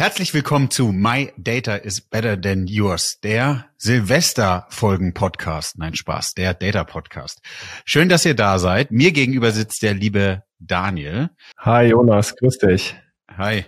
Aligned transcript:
Herzlich 0.00 0.32
willkommen 0.32 0.70
zu 0.70 0.92
My 0.92 1.30
Data 1.36 1.74
is 1.74 2.00
Better 2.00 2.40
Than 2.40 2.66
Yours, 2.66 3.20
der 3.22 3.66
Silvester-Folgen-Podcast. 3.76 5.76
Nein, 5.76 5.94
Spaß, 5.94 6.32
der 6.32 6.54
Data-Podcast. 6.54 7.42
Schön, 7.84 8.08
dass 8.08 8.24
ihr 8.24 8.34
da 8.34 8.58
seid. 8.58 8.92
Mir 8.92 9.12
gegenüber 9.12 9.50
sitzt 9.50 9.82
der 9.82 9.92
liebe 9.92 10.42
Daniel. 10.58 11.28
Hi 11.58 11.88
Jonas, 11.88 12.34
grüß 12.34 12.56
dich. 12.56 12.96
Hi. 13.36 13.66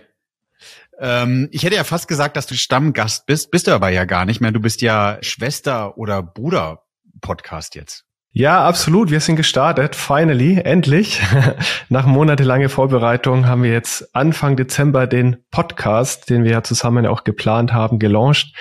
Ähm, 0.97 1.49
ich 1.51 1.65
hätte 1.65 1.75
ja 1.75 1.83
fast 1.83 2.07
gesagt, 2.07 2.35
dass 2.35 2.47
du 2.47 2.55
Stammgast 2.55 3.27
bist, 3.27 3.51
bist 3.51 3.67
du 3.67 3.71
aber 3.71 3.89
ja 3.89 4.05
gar 4.05 4.25
nicht 4.25 4.41
mehr. 4.41 4.51
Du 4.51 4.59
bist 4.59 4.81
ja 4.81 5.19
Schwester- 5.21 5.99
oder 5.99 6.23
Bruder-Podcast 6.23 7.75
jetzt. 7.75 8.05
Ja, 8.35 8.65
absolut. 8.65 9.11
Wir 9.11 9.19
sind 9.19 9.35
gestartet. 9.35 9.95
Finally, 9.95 10.57
endlich. 10.57 11.21
Nach 11.89 12.07
monatelanger 12.07 12.67
Vorbereitung 12.67 13.45
haben 13.45 13.61
wir 13.61 13.71
jetzt 13.71 14.15
Anfang 14.15 14.55
Dezember 14.55 15.05
den 15.05 15.37
Podcast, 15.51 16.31
den 16.31 16.43
wir 16.43 16.49
ja 16.49 16.63
zusammen 16.63 17.05
auch 17.05 17.25
geplant 17.25 17.73
haben, 17.73 17.99
gelauncht. 17.99 18.55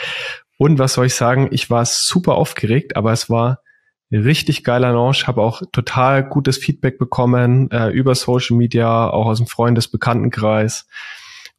Und 0.59 0.79
was 0.79 0.93
soll 0.93 1.07
ich 1.07 1.15
sagen? 1.15 1.49
Ich 1.53 1.71
war 1.71 1.87
super 1.87 2.35
aufgeregt, 2.35 2.97
aber 2.97 3.13
es 3.13 3.31
war 3.31 3.61
richtig 4.11 4.63
geiler 4.63 4.93
Launch. 4.93 5.27
Habe 5.27 5.41
auch 5.41 5.63
total 5.73 6.23
gutes 6.23 6.59
Feedback 6.59 6.99
bekommen 6.99 7.71
äh, 7.71 7.89
über 7.89 8.15
Social 8.15 8.59
Media, 8.59 9.09
auch 9.09 9.25
aus 9.25 9.39
dem 9.39 9.47
Freundes-Bekanntenkreis. 9.47 10.87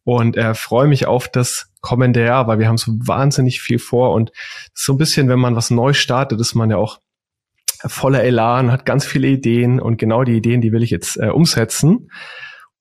Und 0.04 0.38
äh, 0.38 0.54
freue 0.54 0.88
mich 0.88 1.08
auf 1.08 1.30
das 1.30 1.72
kommende 1.82 2.24
Jahr, 2.24 2.46
weil 2.46 2.60
wir 2.60 2.68
haben 2.68 2.78
so 2.78 2.92
wahnsinnig 2.96 3.60
viel 3.60 3.80
vor. 3.80 4.12
Und 4.12 4.32
so 4.76 4.94
ein 4.94 4.98
bisschen, 5.00 5.30
wenn 5.30 5.40
man 5.40 5.56
was 5.56 5.72
neu 5.72 5.94
startet, 5.94 6.40
ist 6.40 6.54
man 6.54 6.70
ja 6.70 6.78
auch 6.78 7.00
voller 7.88 8.24
Elan, 8.24 8.72
hat 8.72 8.86
ganz 8.86 9.06
viele 9.06 9.28
Ideen 9.28 9.80
und 9.80 9.98
genau 9.98 10.24
die 10.24 10.38
Ideen, 10.38 10.62
die 10.62 10.72
will 10.72 10.84
ich 10.84 10.90
jetzt 10.90 11.18
äh, 11.18 11.30
umsetzen 11.30 12.10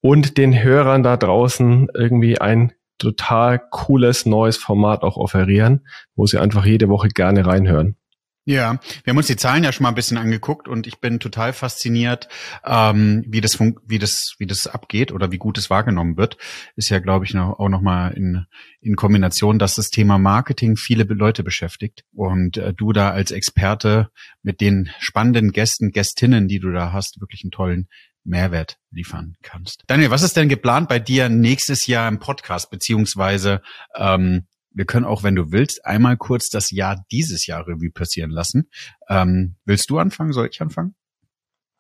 und 0.01 0.37
den 0.39 0.63
Hörern 0.63 1.03
da 1.03 1.17
draußen 1.17 1.89
irgendwie 1.95 2.41
ein 2.41 2.73
total 2.99 3.61
cooles 3.71 4.27
neues 4.27 4.57
Format 4.57 5.03
auch 5.03 5.17
offerieren, 5.17 5.87
wo 6.15 6.27
sie 6.27 6.39
einfach 6.39 6.65
jede 6.65 6.89
Woche 6.89 7.09
gerne 7.09 7.47
reinhören. 7.47 7.97
Ja, 8.45 8.81
wir 9.05 9.13
haben 9.13 9.19
uns 9.19 9.29
die 9.29 9.37
Zahlen 9.37 9.63
ja 9.63 9.71
schon 9.71 9.85
mal 9.85 9.91
ein 9.91 9.95
bisschen 9.95 10.19
angeguckt 10.19 10.67
und 10.67 10.89
ich 10.89 10.99
bin 10.99 11.21
total 11.21 11.53
fasziniert, 11.53 12.29
ähm, 12.65 13.25
wie 13.29 13.41
das 13.41 13.61
wie 13.61 14.01
das 14.01 14.35
wie 14.39 14.47
das 14.47 14.67
abgeht 14.67 15.13
oder 15.13 15.31
wie 15.31 15.39
gut 15.39 15.59
es 15.59 15.71
wahrgenommen 15.71 16.17
wird. 16.17 16.39
Ist 16.75 16.89
ja, 16.89 16.99
glaube 16.99 17.25
ich, 17.25 17.35
noch, 17.35 17.61
auch 17.61 17.69
noch 17.69 17.83
mal 17.83 18.09
in 18.09 18.47
in 18.81 18.97
Kombination, 18.97 19.61
dass 19.61 19.77
das 19.77 19.91
Thema 19.91 20.19
Marketing 20.19 20.75
viele 20.77 21.05
Leute 21.05 21.45
beschäftigt 21.45 22.03
und 22.13 22.57
äh, 22.57 22.75
du 22.75 22.93
da 22.93 23.11
als 23.11 23.31
Experte 23.31 24.09
mit 24.43 24.61
den 24.61 24.91
spannenden 24.99 25.53
Gästen, 25.53 25.93
Gästinnen, 25.93 26.49
die 26.49 26.59
du 26.59 26.73
da 26.73 26.93
hast, 26.93 27.21
wirklich 27.21 27.45
einen 27.45 27.53
tollen 27.53 27.87
Mehrwert 28.25 28.79
liefern 28.91 29.37
kannst. 29.43 29.85
Daniel, 29.87 30.11
was 30.11 30.23
ist 30.23 30.37
denn 30.37 30.49
geplant 30.49 30.89
bei 30.89 30.99
dir 30.99 31.29
nächstes 31.29 31.87
Jahr 31.87 32.09
im 32.09 32.19
Podcast 32.19 32.71
beziehungsweise 32.71 33.63
ähm, 33.97 34.47
wir 34.75 34.85
können 34.85 35.05
auch, 35.05 35.23
wenn 35.23 35.35
du 35.35 35.53
willst, 35.53 35.85
einmal 35.85 36.17
kurz 36.17 36.49
das 36.49 36.71
Jahr 36.71 37.05
dieses 37.11 37.47
Jahr 37.47 37.67
Revue 37.67 37.91
passieren 37.91 38.31
lassen. 38.31 38.69
Ähm, 39.09 39.57
willst 39.65 39.91
du 39.91 39.99
anfangen? 39.99 40.33
Soll 40.33 40.49
ich 40.51 40.61
anfangen? 40.61 40.95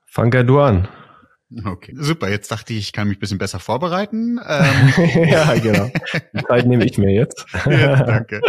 Fang 0.06 0.30
gerne 0.30 0.46
du 0.46 0.60
an. 0.60 0.88
Okay, 1.64 1.94
super. 1.96 2.30
Jetzt 2.30 2.50
dachte 2.50 2.72
ich, 2.72 2.80
ich 2.80 2.92
kann 2.92 3.08
mich 3.08 3.18
ein 3.18 3.20
bisschen 3.20 3.38
besser 3.38 3.58
vorbereiten. 3.58 4.40
Ähm. 4.46 4.92
ja, 5.28 5.54
genau. 5.58 5.90
Die 6.34 6.44
Zeit 6.44 6.66
nehme 6.66 6.84
ich 6.84 6.98
mir 6.98 7.12
jetzt. 7.12 7.46
ja, 7.66 8.02
danke. 8.02 8.40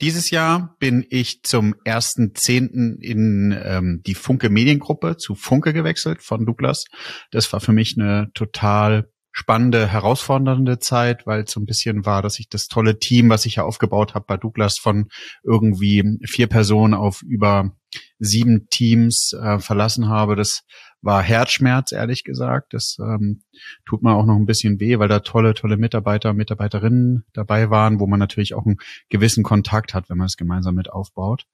Dieses 0.00 0.30
Jahr 0.30 0.74
bin 0.78 1.06
ich 1.10 1.42
zum 1.42 1.74
ersten 1.84 2.34
Zehnten 2.34 2.98
in 3.00 3.56
ähm, 3.62 4.02
die 4.04 4.14
Funke 4.14 4.50
Mediengruppe 4.50 5.16
zu 5.16 5.34
Funke 5.34 5.72
gewechselt 5.72 6.22
von 6.22 6.44
Douglas. 6.44 6.86
Das 7.30 7.52
war 7.52 7.60
für 7.60 7.72
mich 7.72 7.96
eine 7.96 8.30
total 8.34 9.10
spannende, 9.32 9.88
herausfordernde 9.88 10.78
Zeit, 10.78 11.26
weil 11.26 11.42
es 11.44 11.50
so 11.50 11.60
ein 11.60 11.66
bisschen 11.66 12.04
war, 12.04 12.22
dass 12.22 12.38
ich 12.38 12.48
das 12.48 12.66
tolle 12.66 12.98
Team, 12.98 13.30
was 13.30 13.46
ich 13.46 13.56
ja 13.56 13.64
aufgebaut 13.64 14.14
habe 14.14 14.26
bei 14.28 14.36
Douglas 14.36 14.78
von 14.78 15.08
irgendwie 15.42 16.18
vier 16.24 16.46
Personen 16.46 16.94
auf 16.94 17.22
über 17.22 17.72
sieben 18.18 18.68
Teams 18.68 19.32
äh, 19.32 19.58
verlassen 19.58 20.08
habe. 20.08 20.36
Das 20.36 20.62
war 21.00 21.22
Herzschmerz, 21.22 21.92
ehrlich 21.92 22.24
gesagt. 22.24 22.74
Das 22.74 22.96
ähm, 23.00 23.42
tut 23.84 24.02
mir 24.02 24.14
auch 24.14 24.24
noch 24.24 24.36
ein 24.36 24.46
bisschen 24.46 24.78
weh, 24.80 24.98
weil 24.98 25.08
da 25.08 25.20
tolle, 25.20 25.54
tolle 25.54 25.76
Mitarbeiter, 25.76 26.32
Mitarbeiterinnen 26.32 27.24
dabei 27.32 27.70
waren, 27.70 28.00
wo 28.00 28.06
man 28.06 28.20
natürlich 28.20 28.54
auch 28.54 28.64
einen 28.64 28.76
gewissen 29.08 29.42
Kontakt 29.42 29.94
hat, 29.94 30.08
wenn 30.08 30.18
man 30.18 30.26
es 30.26 30.36
gemeinsam 30.36 30.74
mit 30.74 30.90
aufbaut. 30.90 31.44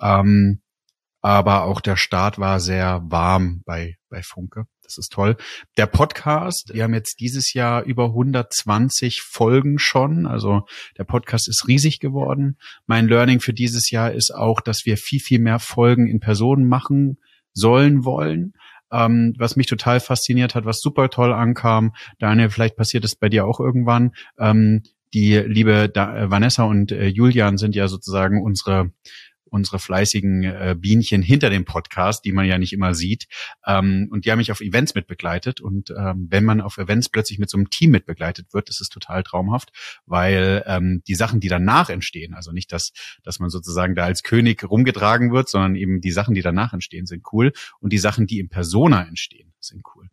Ähm, 0.00 0.60
aber 1.20 1.64
auch 1.64 1.80
der 1.80 1.96
Start 1.96 2.38
war 2.38 2.60
sehr 2.60 3.02
warm 3.04 3.62
bei, 3.64 3.96
bei 4.08 4.22
Funke. 4.22 4.66
Das 4.82 4.96
ist 4.96 5.12
toll. 5.12 5.36
Der 5.76 5.86
Podcast, 5.86 6.70
wir 6.72 6.84
haben 6.84 6.94
jetzt 6.94 7.20
dieses 7.20 7.52
Jahr 7.52 7.82
über 7.82 8.06
120 8.06 9.20
Folgen 9.20 9.78
schon. 9.78 10.26
Also 10.26 10.62
der 10.96 11.04
Podcast 11.04 11.46
ist 11.48 11.68
riesig 11.68 12.00
geworden. 12.00 12.56
Mein 12.86 13.06
Learning 13.06 13.40
für 13.40 13.52
dieses 13.52 13.90
Jahr 13.90 14.12
ist 14.12 14.34
auch, 14.34 14.62
dass 14.62 14.86
wir 14.86 14.96
viel, 14.96 15.20
viel 15.20 15.40
mehr 15.40 15.58
Folgen 15.58 16.06
in 16.06 16.20
Personen 16.20 16.66
machen 16.66 17.18
sollen 17.52 18.06
wollen. 18.06 18.54
Ähm, 18.90 19.34
was 19.36 19.56
mich 19.56 19.66
total 19.66 20.00
fasziniert 20.00 20.54
hat, 20.54 20.64
was 20.64 20.80
super 20.80 21.10
toll 21.10 21.34
ankam. 21.34 21.92
Daniel, 22.18 22.48
vielleicht 22.48 22.76
passiert 22.76 23.04
es 23.04 23.14
bei 23.14 23.28
dir 23.28 23.44
auch 23.44 23.60
irgendwann. 23.60 24.12
Ähm, 24.38 24.82
die 25.12 25.36
liebe 25.36 25.90
da 25.90 26.30
Vanessa 26.30 26.64
und 26.64 26.92
äh, 26.92 27.08
Julian 27.08 27.58
sind 27.58 27.74
ja 27.74 27.88
sozusagen 27.88 28.42
unsere 28.42 28.92
unsere 29.50 29.78
fleißigen 29.78 30.44
äh, 30.44 30.76
Bienchen 30.78 31.22
hinter 31.22 31.50
dem 31.50 31.64
Podcast, 31.64 32.24
die 32.24 32.32
man 32.32 32.46
ja 32.46 32.58
nicht 32.58 32.72
immer 32.72 32.94
sieht. 32.94 33.26
Ähm, 33.66 34.08
und 34.10 34.24
die 34.24 34.30
haben 34.30 34.38
mich 34.38 34.52
auf 34.52 34.60
Events 34.60 34.94
mitbegleitet. 34.94 35.60
Und 35.60 35.90
ähm, 35.90 36.28
wenn 36.30 36.44
man 36.44 36.60
auf 36.60 36.78
Events 36.78 37.08
plötzlich 37.08 37.38
mit 37.38 37.50
so 37.50 37.56
einem 37.56 37.70
Team 37.70 37.90
mitbegleitet 37.90 38.52
wird, 38.52 38.68
ist 38.68 38.80
es 38.80 38.88
total 38.88 39.22
traumhaft, 39.22 39.70
weil 40.06 40.62
ähm, 40.66 41.02
die 41.06 41.14
Sachen, 41.14 41.40
die 41.40 41.48
danach 41.48 41.90
entstehen, 41.90 42.34
also 42.34 42.52
nicht, 42.52 42.72
dass, 42.72 42.92
dass 43.22 43.38
man 43.38 43.50
sozusagen 43.50 43.94
da 43.94 44.04
als 44.04 44.22
König 44.22 44.68
rumgetragen 44.68 45.32
wird, 45.32 45.48
sondern 45.48 45.76
eben 45.76 46.00
die 46.00 46.12
Sachen, 46.12 46.34
die 46.34 46.42
danach 46.42 46.72
entstehen, 46.72 47.06
sind 47.06 47.24
cool. 47.32 47.52
Und 47.80 47.92
die 47.92 47.98
Sachen, 47.98 48.26
die 48.26 48.38
im 48.38 48.48
Persona 48.48 49.04
entstehen, 49.06 49.52
sind 49.60 49.82
cool. 49.94 50.08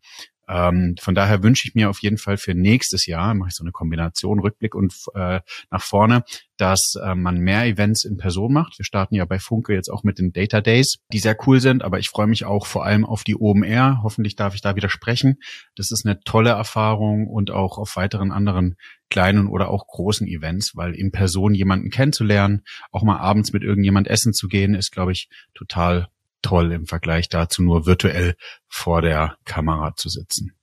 Ähm, 0.47 0.95
von 0.99 1.15
daher 1.15 1.43
wünsche 1.43 1.67
ich 1.67 1.75
mir 1.75 1.89
auf 1.89 1.99
jeden 2.01 2.17
Fall 2.17 2.37
für 2.37 2.53
nächstes 2.53 3.05
Jahr, 3.05 3.33
mache 3.33 3.49
ich 3.49 3.55
so 3.55 3.63
eine 3.63 3.71
Kombination 3.71 4.39
Rückblick 4.39 4.75
und 4.75 4.93
äh, 5.15 5.41
nach 5.71 5.81
vorne, 5.81 6.23
dass 6.57 6.93
äh, 7.03 7.15
man 7.15 7.37
mehr 7.37 7.65
Events 7.65 8.05
in 8.05 8.17
Person 8.17 8.53
macht. 8.53 8.77
Wir 8.77 8.85
starten 8.85 9.15
ja 9.15 9.25
bei 9.25 9.39
Funke 9.39 9.73
jetzt 9.73 9.89
auch 9.89 10.03
mit 10.03 10.19
den 10.19 10.31
Data 10.31 10.61
Days, 10.61 10.97
die 11.11 11.19
sehr 11.19 11.35
cool 11.45 11.59
sind, 11.59 11.83
aber 11.83 11.99
ich 11.99 12.09
freue 12.09 12.27
mich 12.27 12.45
auch 12.45 12.65
vor 12.65 12.85
allem 12.85 13.05
auf 13.05 13.23
die 13.23 13.35
OMR. 13.35 14.01
Hoffentlich 14.03 14.35
darf 14.35 14.55
ich 14.55 14.61
da 14.61 14.75
wieder 14.75 14.89
sprechen. 14.89 15.39
Das 15.75 15.91
ist 15.91 16.05
eine 16.05 16.19
tolle 16.21 16.51
Erfahrung 16.51 17.27
und 17.27 17.51
auch 17.51 17.77
auf 17.77 17.95
weiteren 17.95 18.31
anderen 18.31 18.75
kleinen 19.09 19.47
oder 19.47 19.69
auch 19.69 19.87
großen 19.87 20.27
Events, 20.27 20.75
weil 20.75 20.95
in 20.95 21.11
Person 21.11 21.53
jemanden 21.53 21.89
kennenzulernen, 21.89 22.63
auch 22.91 23.03
mal 23.03 23.17
abends 23.17 23.53
mit 23.53 23.63
irgendjemand 23.63 24.07
essen 24.07 24.33
zu 24.33 24.47
gehen, 24.47 24.73
ist, 24.73 24.91
glaube 24.91 25.11
ich, 25.11 25.29
total 25.53 26.07
toll 26.45 26.71
im 26.71 26.85
Vergleich 26.85 27.27
dazu, 27.27 27.63
nur 27.63 27.87
virtuell 27.87 28.35
vor 28.67 29.01
der 29.01 29.37
Kamera 29.45 29.95
zu 29.95 30.09
sitzen. 30.09 30.53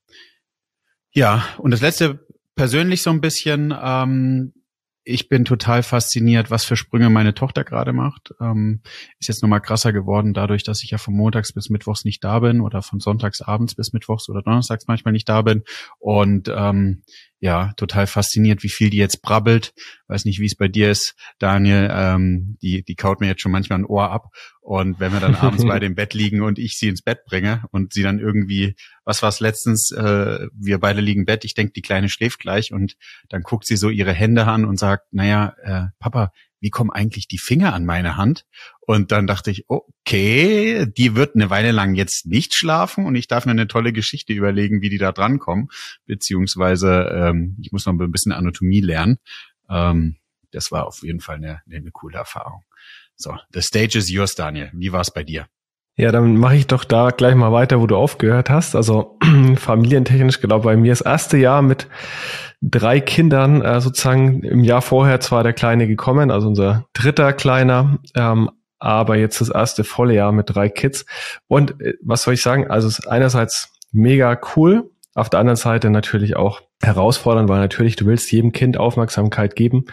Ja, 1.11 1.45
und 1.59 1.73
das 1.73 1.81
letzte 1.81 2.25
persönlich 2.55 3.03
so 3.03 3.11
ein 3.11 3.21
bisschen, 3.21 3.75
ähm, 3.83 4.55
ich 5.05 5.29
bin 5.29 5.45
total 5.45 5.83
fasziniert, 5.83 6.53
was 6.53 6.65
für 6.65 6.77
Sprünge 6.77 7.11
meine 7.11 7.35
Tochter 7.35 7.65
gerade 7.65 7.93
macht. 7.93 8.33
Ähm, 8.41 8.83
ist 9.19 9.27
jetzt 9.27 9.43
nochmal 9.43 9.61
krasser 9.61 9.93
geworden, 9.93 10.35
dadurch, 10.35 10.63
dass 10.63 10.85
ich 10.85 10.93
ja 10.93 10.99
von 10.99 11.15
Montags 11.15 11.53
bis 11.53 11.69
Mittwochs 11.69 12.05
nicht 12.05 12.23
da 12.23 12.39
bin 12.39 12.61
oder 12.61 12.81
von 12.83 13.01
Sonntags 13.01 13.41
abends 13.41 13.75
bis 13.75 13.93
Mittwochs 13.93 14.29
oder 14.29 14.43
Donnerstags 14.43 14.87
manchmal 14.87 15.13
nicht 15.13 15.29
da 15.29 15.43
bin. 15.43 15.65
Und 15.99 16.49
ähm, 16.55 17.03
ja, 17.43 17.73
total 17.77 18.07
fasziniert, 18.07 18.63
wie 18.63 18.69
viel 18.69 18.89
die 18.89 18.99
jetzt 18.99 19.21
brabbelt. 19.21 19.75
Weiß 20.07 20.27
nicht, 20.27 20.39
wie 20.39 20.47
es 20.47 20.55
bei 20.55 20.69
dir 20.69 20.93
ist, 20.93 21.17
Daniel. 21.41 21.91
Ähm, 21.93 22.57
die, 22.63 22.85
die 22.85 22.95
kaut 22.95 23.21
mir 23.21 23.27
jetzt 23.27 23.43
schon 23.43 23.51
manchmal 23.51 23.81
ein 23.81 23.85
Ohr 23.85 24.13
ab. 24.13 24.29
Und 24.61 25.01
wenn 25.01 25.13
wir 25.13 25.19
dann 25.19 25.35
abends 25.35 25.65
bei 25.65 25.79
dem 25.81 25.97
Bett 25.97 26.15
liegen 26.15 26.41
und 26.43 26.61
ich 26.61 26.79
sie 26.79 26.87
ins 26.87 27.03
Bett 27.03 27.25
bringe 27.25 27.65
und 27.73 27.95
sie 27.95 28.05
dann 28.05 28.21
irgendwie, 28.21 28.77
was 29.05 29.23
war 29.23 29.29
es 29.29 29.41
letztens, 29.41 29.91
äh, 29.91 30.47
wir 30.55 30.79
beide 30.79 31.01
liegen 31.01 31.23
im 31.23 31.27
Bett, 31.27 31.45
ich 31.45 31.55
denke, 31.55 31.73
die 31.73 31.83
Kleine 31.83 32.09
schläft 32.09 32.39
gleich 32.39 32.73
und 32.73 32.95
dann 33.29 33.43
guckt 33.43 33.67
sie 33.67 33.77
so 33.77 33.91
ihre 33.91 34.13
Hände 34.13 34.47
an 34.47 34.65
und 34.65 34.79
sagt, 34.79 35.13
naja, 35.13 35.57
äh, 35.65 35.87
Papa, 35.99 36.31
wie 36.63 36.71
kommen 36.71 36.91
eigentlich 36.91 37.27
die 37.27 37.39
Finger 37.39 37.75
an 37.75 37.85
meine 37.85 38.17
Hand? 38.17 38.47
Und 38.81 39.11
dann 39.11 39.27
dachte 39.27 39.51
ich, 39.51 39.65
okay, 39.69 40.87
die 40.87 41.17
wird 41.17 41.35
eine 41.35 41.51
Weile 41.51 41.73
lang 41.73 41.95
jetzt 41.97 42.25
nicht 42.25 42.55
schlafen 42.55 43.05
und 43.05 43.17
ich 43.17 43.27
darf 43.27 43.45
mir 43.45 43.51
eine 43.51 43.67
tolle 43.67 43.93
Geschichte 43.93 44.33
überlegen, 44.33 44.81
wie 44.81 44.89
die 44.89 44.99
da 44.99 45.11
drankommen, 45.11 45.69
beziehungsweise 46.07 47.11
ähm, 47.13 47.57
ich 47.61 47.73
muss 47.73 47.85
noch 47.85 47.93
ein 47.93 48.13
bisschen 48.13 48.33
Anatomie 48.33 48.81
lernen. 48.81 49.19
Ähm, 49.69 50.17
das 50.53 50.71
war 50.71 50.87
auf 50.87 51.03
jeden 51.03 51.21
Fall 51.21 51.37
eine, 51.37 51.63
eine 51.69 51.91
coole 51.91 52.19
Erfahrung. 52.19 52.63
So, 53.17 53.37
the 53.53 53.61
stage 53.61 53.99
is 53.99 54.09
yours, 54.09 54.37
Daniel. 54.37 54.71
Wie 54.73 54.93
war 54.93 55.01
es 55.01 55.13
bei 55.13 55.25
dir? 55.25 55.49
Ja, 55.97 56.11
dann 56.11 56.37
mache 56.37 56.57
ich 56.57 56.67
doch 56.67 56.85
da 56.85 57.11
gleich 57.11 57.35
mal 57.35 57.53
weiter, 57.53 57.81
wo 57.81 57.87
du 57.87 57.97
aufgehört 57.97 58.49
hast. 58.49 58.75
Also 58.75 59.19
familientechnisch, 59.57 60.41
genau, 60.41 60.61
bei 60.61 60.77
mir 60.77 60.93
das 60.93 61.03
erste 61.03 61.37
Jahr 61.37 61.61
mit 61.61 61.87
drei 62.63 63.01
Kindern, 63.01 63.61
äh, 63.61 63.81
sozusagen 63.81 64.43
im 64.43 64.65
Jahr 64.65 64.81
vorher 64.81 65.21
zwar 65.21 65.43
der 65.43 65.53
Kleine 65.53 65.87
gekommen, 65.87 66.31
also 66.31 66.49
unser 66.49 66.87
dritter 66.95 67.33
Kleiner, 67.33 67.99
ähm, 68.15 68.51
aber 68.79 69.17
jetzt 69.17 69.41
das 69.41 69.49
erste 69.49 69.85
volle 69.85 70.15
Jahr 70.15 70.33
mit 70.33 70.55
drei 70.55 70.69
Kids. 70.69 71.05
Und 71.47 71.81
äh, 71.81 71.95
was 72.03 72.23
soll 72.23 72.35
ich 72.35 72.43
sagen? 72.43 72.71
Also 72.71 72.89
es 72.89 73.01
ist 73.01 73.07
einerseits 73.07 73.73
mega 73.91 74.41
cool, 74.57 74.91
auf 75.15 75.29
der 75.29 75.41
anderen 75.41 75.57
Seite 75.57 75.91
natürlich 75.91 76.37
auch 76.37 76.63
herausfordernd, 76.83 77.49
weil 77.49 77.61
natürlich 77.61 77.97
du 77.97 78.07
willst 78.07 78.33
jedem 78.33 78.53
Kind 78.53 78.79
Aufmerksamkeit 78.79 79.57
geben. 79.57 79.85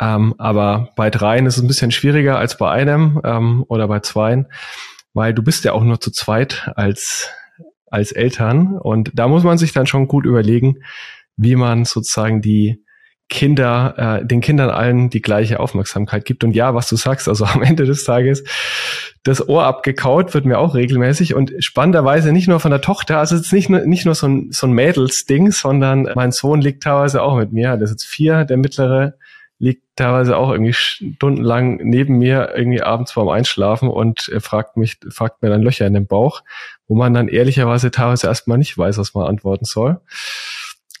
Ähm, 0.00 0.34
aber 0.38 0.90
bei 0.96 1.10
dreien 1.10 1.46
ist 1.46 1.56
es 1.56 1.62
ein 1.62 1.68
bisschen 1.68 1.90
schwieriger 1.90 2.38
als 2.38 2.56
bei 2.56 2.70
einem 2.70 3.20
ähm, 3.24 3.64
oder 3.68 3.86
bei 3.86 4.00
zweien, 4.00 4.46
weil 5.14 5.32
du 5.32 5.42
bist 5.42 5.64
ja 5.64 5.72
auch 5.72 5.84
nur 5.84 6.00
zu 6.00 6.10
zweit 6.10 6.70
als, 6.76 7.30
als 7.86 8.12
Eltern. 8.12 8.76
Und 8.76 9.12
da 9.14 9.28
muss 9.28 9.44
man 9.44 9.56
sich 9.56 9.72
dann 9.72 9.86
schon 9.86 10.08
gut 10.08 10.26
überlegen, 10.26 10.80
wie 11.36 11.56
man 11.56 11.84
sozusagen 11.84 12.42
die 12.42 12.84
Kinder, 13.30 14.20
äh, 14.20 14.26
den 14.26 14.42
Kindern 14.42 14.68
allen 14.68 15.08
die 15.08 15.22
gleiche 15.22 15.58
Aufmerksamkeit 15.58 16.24
gibt. 16.24 16.44
Und 16.44 16.54
ja, 16.54 16.74
was 16.74 16.88
du 16.88 16.96
sagst, 16.96 17.28
also 17.28 17.44
am 17.46 17.62
Ende 17.62 17.84
des 17.84 18.04
Tages, 18.04 18.44
das 19.22 19.48
Ohr 19.48 19.64
abgekaut 19.64 20.34
wird 20.34 20.44
mir 20.44 20.58
auch 20.58 20.74
regelmäßig 20.74 21.34
und 21.34 21.52
spannenderweise 21.60 22.32
nicht 22.32 22.48
nur 22.48 22.60
von 22.60 22.70
der 22.70 22.82
Tochter, 22.82 23.18
also 23.18 23.34
es 23.34 23.42
ist 23.42 23.52
nicht 23.52 23.70
nur, 23.70 23.80
nicht 23.80 24.04
nur 24.04 24.14
so 24.14 24.28
ein, 24.28 24.48
so 24.50 24.66
ein 24.66 24.72
Mädelsding, 24.72 25.52
sondern 25.52 26.10
mein 26.14 26.32
Sohn 26.32 26.60
liegt 26.60 26.82
teilweise 26.82 27.22
auch 27.22 27.36
mit 27.36 27.52
mir, 27.52 27.76
der 27.76 27.84
ist 27.84 27.90
jetzt 27.92 28.04
vier, 28.04 28.44
der 28.44 28.58
mittlere 28.58 29.14
liegt 29.64 29.82
teilweise 29.96 30.36
auch 30.36 30.50
irgendwie 30.50 30.74
stundenlang 30.74 31.76
neben 31.76 32.18
mir 32.18 32.52
irgendwie 32.54 32.82
abends 32.82 33.12
vorm 33.12 33.30
Einschlafen 33.30 33.88
und 33.88 34.30
fragt 34.40 34.76
mich, 34.76 34.98
fragt 35.08 35.42
mir 35.42 35.48
dann 35.48 35.62
Löcher 35.62 35.86
in 35.86 35.94
den 35.94 36.06
Bauch, 36.06 36.42
wo 36.86 36.94
man 36.94 37.14
dann 37.14 37.28
ehrlicherweise 37.28 37.90
teilweise 37.90 38.26
erstmal 38.26 38.58
nicht 38.58 38.76
weiß, 38.76 38.98
was 38.98 39.14
man 39.14 39.26
antworten 39.26 39.64
soll. 39.64 40.00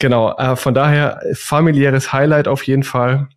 Genau, 0.00 0.34
äh, 0.36 0.56
von 0.56 0.72
daher 0.72 1.20
familiäres 1.34 2.12
Highlight 2.12 2.48
auf 2.48 2.62
jeden 2.66 2.84
Fall. 2.84 3.28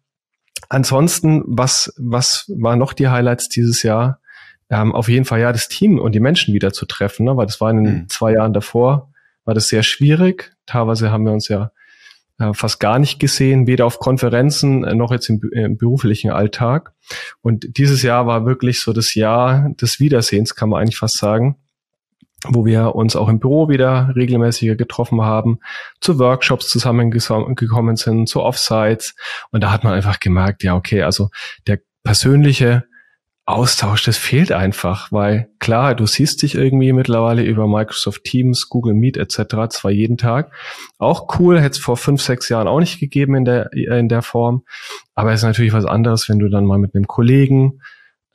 Ansonsten, 0.70 1.44
was, 1.46 1.94
was 1.98 2.46
waren 2.56 2.80
noch 2.80 2.94
die 2.94 3.10
Highlights 3.10 3.50
dieses 3.50 3.84
Jahr? 3.84 4.22
Ähm, 4.70 4.96
auf 4.96 5.10
jeden 5.10 5.26
Fall 5.26 5.42
ja 5.42 5.52
das 5.52 5.68
Team 5.68 6.00
und 6.00 6.14
die 6.14 6.20
Menschen 6.22 6.54
wieder 6.54 6.72
zu 6.72 6.86
treffen, 6.86 7.26
ne? 7.26 7.36
weil 7.36 7.46
das 7.46 7.60
war 7.60 7.70
in 7.72 7.84
den 7.84 7.94
mhm. 7.94 8.10
zwei 8.10 8.32
Jahren 8.34 8.54
davor, 8.54 9.12
war 9.44 9.54
das 9.54 9.68
sehr 9.68 9.84
schwierig. 9.84 10.54
Teilweise 10.66 11.12
haben 11.12 11.26
wir 11.26 11.34
uns 11.34 11.50
ja 11.50 11.72
äh, 12.40 12.54
fast 12.54 12.80
gar 12.80 13.00
nicht 13.00 13.20
gesehen, 13.20 13.68
weder 13.68 13.86
auf 13.86 14.00
Konferenzen 14.00 14.84
äh, 14.84 14.96
noch 14.96 15.12
jetzt 15.12 15.30
im, 15.30 15.42
im, 15.52 15.78
beruflichen 15.78 16.32
Alltag. 16.32 16.94
Und 17.42 17.78
dieses 17.78 18.02
Jahr 18.04 18.28
war 18.28 18.46
wirklich 18.46 18.80
so 18.80 18.94
das 18.94 19.16
Jahr 19.16 19.70
des 19.82 20.00
Wiedersehens, 20.00 20.56
kann 20.56 20.70
man 20.70 20.82
eigentlich 20.82 20.98
fast 20.98 21.18
sagen 21.18 21.58
wo 22.46 22.66
wir 22.66 22.96
uns 22.96 23.16
auch 23.16 23.30
im 23.30 23.40
Büro 23.40 23.68
wieder 23.68 24.14
regelmäßiger 24.16 24.76
getroffen 24.76 25.22
haben, 25.22 25.60
zu 26.02 26.20
Workshops 26.20 26.70
zusammengekommen 26.70 27.96
sind, 27.96 28.30
zu 28.30 28.42
Offsites. 28.42 29.16
Und 29.52 29.64
da 29.64 29.72
hat 29.72 29.84
man 29.84 29.94
einfach 29.94 30.20
gemerkt, 30.20 30.64
ja, 30.64 30.76
okay, 30.76 31.02
also 31.02 31.30
der 31.66 31.80
persönliche 32.04 32.84
Austausch, 33.50 34.04
das 34.04 34.18
fehlt 34.18 34.52
einfach, 34.52 35.10
weil 35.14 35.50
klar, 35.60 35.96
du 35.96 36.06
siehst 36.06 36.42
dich 36.42 36.54
irgendwie 36.54 36.92
mittlerweile 36.92 37.44
über 37.44 37.66
Microsoft 37.66 38.26
Teams, 38.26 38.68
Google 38.68 38.94
Meet 38.94 39.16
etc. 39.16 39.70
zwar 39.70 39.90
jeden 39.90 40.18
Tag. 40.18 40.52
Auch 40.98 41.40
cool, 41.40 41.58
hätte 41.62 41.72
es 41.72 41.80
vor 41.80 41.96
fünf, 41.96 42.22
sechs 42.22 42.50
Jahren 42.50 42.68
auch 42.68 42.82
nicht 42.82 43.00
gegeben 43.00 43.36
in 43.36 43.46
der, 43.46 43.72
in 43.72 44.10
der 44.10 44.22
Form. 44.22 44.64
Aber 45.16 45.32
es 45.32 45.40
ist 45.40 45.46
natürlich 45.46 45.72
was 45.72 45.86
anderes, 45.86 46.28
wenn 46.28 46.40
du 46.40 46.50
dann 46.50 46.66
mal 46.66 46.78
mit 46.78 46.94
einem 46.94 47.08
Kollegen 47.08 47.80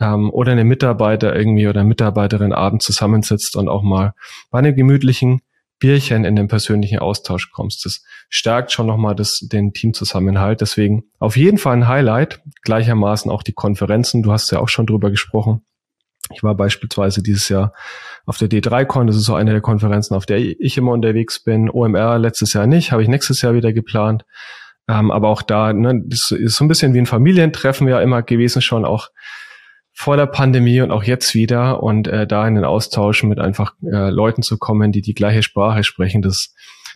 ähm, 0.00 0.31
oder 0.31 0.53
eine 0.53 0.64
Mitarbeiter 0.64 1.37
irgendwie 1.37 1.69
oder 1.69 1.85
Mitarbeiterin 1.85 2.55
abends 2.55 2.87
zusammensitzt 2.87 3.55
und 3.56 3.69
auch 3.69 3.82
mal 3.82 4.15
bei 4.50 4.61
einem 4.61 4.75
gemütlichen 4.75 5.43
Bierchen 5.82 6.25
in 6.25 6.37
den 6.37 6.46
persönlichen 6.46 7.00
Austausch 7.00 7.50
kommst. 7.50 7.84
Das 7.84 8.05
stärkt 8.29 8.70
schon 8.70 8.87
nochmal 8.87 9.17
das, 9.17 9.40
den 9.40 9.73
Teamzusammenhalt. 9.73 10.61
Deswegen 10.61 11.02
auf 11.19 11.37
jeden 11.37 11.58
Fall 11.58 11.76
ein 11.76 11.88
Highlight. 11.88 12.40
Gleichermaßen 12.62 13.32
auch 13.32 13.43
die 13.43 13.52
Konferenzen. 13.52 14.23
Du 14.23 14.31
hast 14.31 14.52
ja 14.52 14.61
auch 14.61 14.69
schon 14.69 14.87
drüber 14.87 15.11
gesprochen. 15.11 15.62
Ich 16.32 16.44
war 16.44 16.55
beispielsweise 16.55 17.20
dieses 17.20 17.49
Jahr 17.49 17.75
auf 18.26 18.38
der 18.38 18.49
D3Con, 18.49 19.08
das 19.08 19.17
ist 19.17 19.25
so 19.25 19.34
eine 19.34 19.50
der 19.50 19.61
Konferenzen, 19.61 20.14
auf 20.14 20.25
der 20.25 20.38
ich 20.38 20.79
immer 20.79 20.93
unterwegs 20.93 21.43
bin. 21.43 21.69
OMR 21.69 22.17
letztes 22.20 22.52
Jahr 22.52 22.69
nicht, 22.69 22.93
habe 22.93 23.02
ich 23.02 23.08
nächstes 23.08 23.43
Jahr 23.43 23.55
wieder 23.55 23.73
geplant. 23.73 24.25
Ähm, 24.88 25.11
aber 25.11 25.31
auch 25.31 25.43
da, 25.43 25.73
ne, 25.73 26.00
das 26.06 26.31
ist 26.31 26.55
so 26.55 26.64
ein 26.64 26.69
bisschen 26.69 26.94
wie 26.94 27.00
ein 27.00 27.06
Familientreffen 27.06 27.88
ja 27.88 28.00
immer 28.00 28.23
gewesen 28.23 28.62
schon, 28.62 28.84
auch 28.84 29.08
vor 29.93 30.17
der 30.17 30.27
Pandemie 30.27 30.81
und 30.81 30.91
auch 30.91 31.05
jetzt 31.05 31.35
wieder 31.35 31.83
und 31.83 32.09
äh, 32.09 32.27
da 32.27 32.47
in 32.49 32.55
den 32.55 32.65
Austausch 32.65 33.23
mit 33.23 33.39
einfach 33.39 33.75
äh, 33.83 34.11
Leuten 34.11 34.43
zu 34.43 34.59
kommen, 34.59 34.93
die 34.93 35.03
die 35.03 35.15
gleiche 35.15 35.43
Sprache 35.43 35.85
sprechen, 35.85 36.23
das 36.23 36.55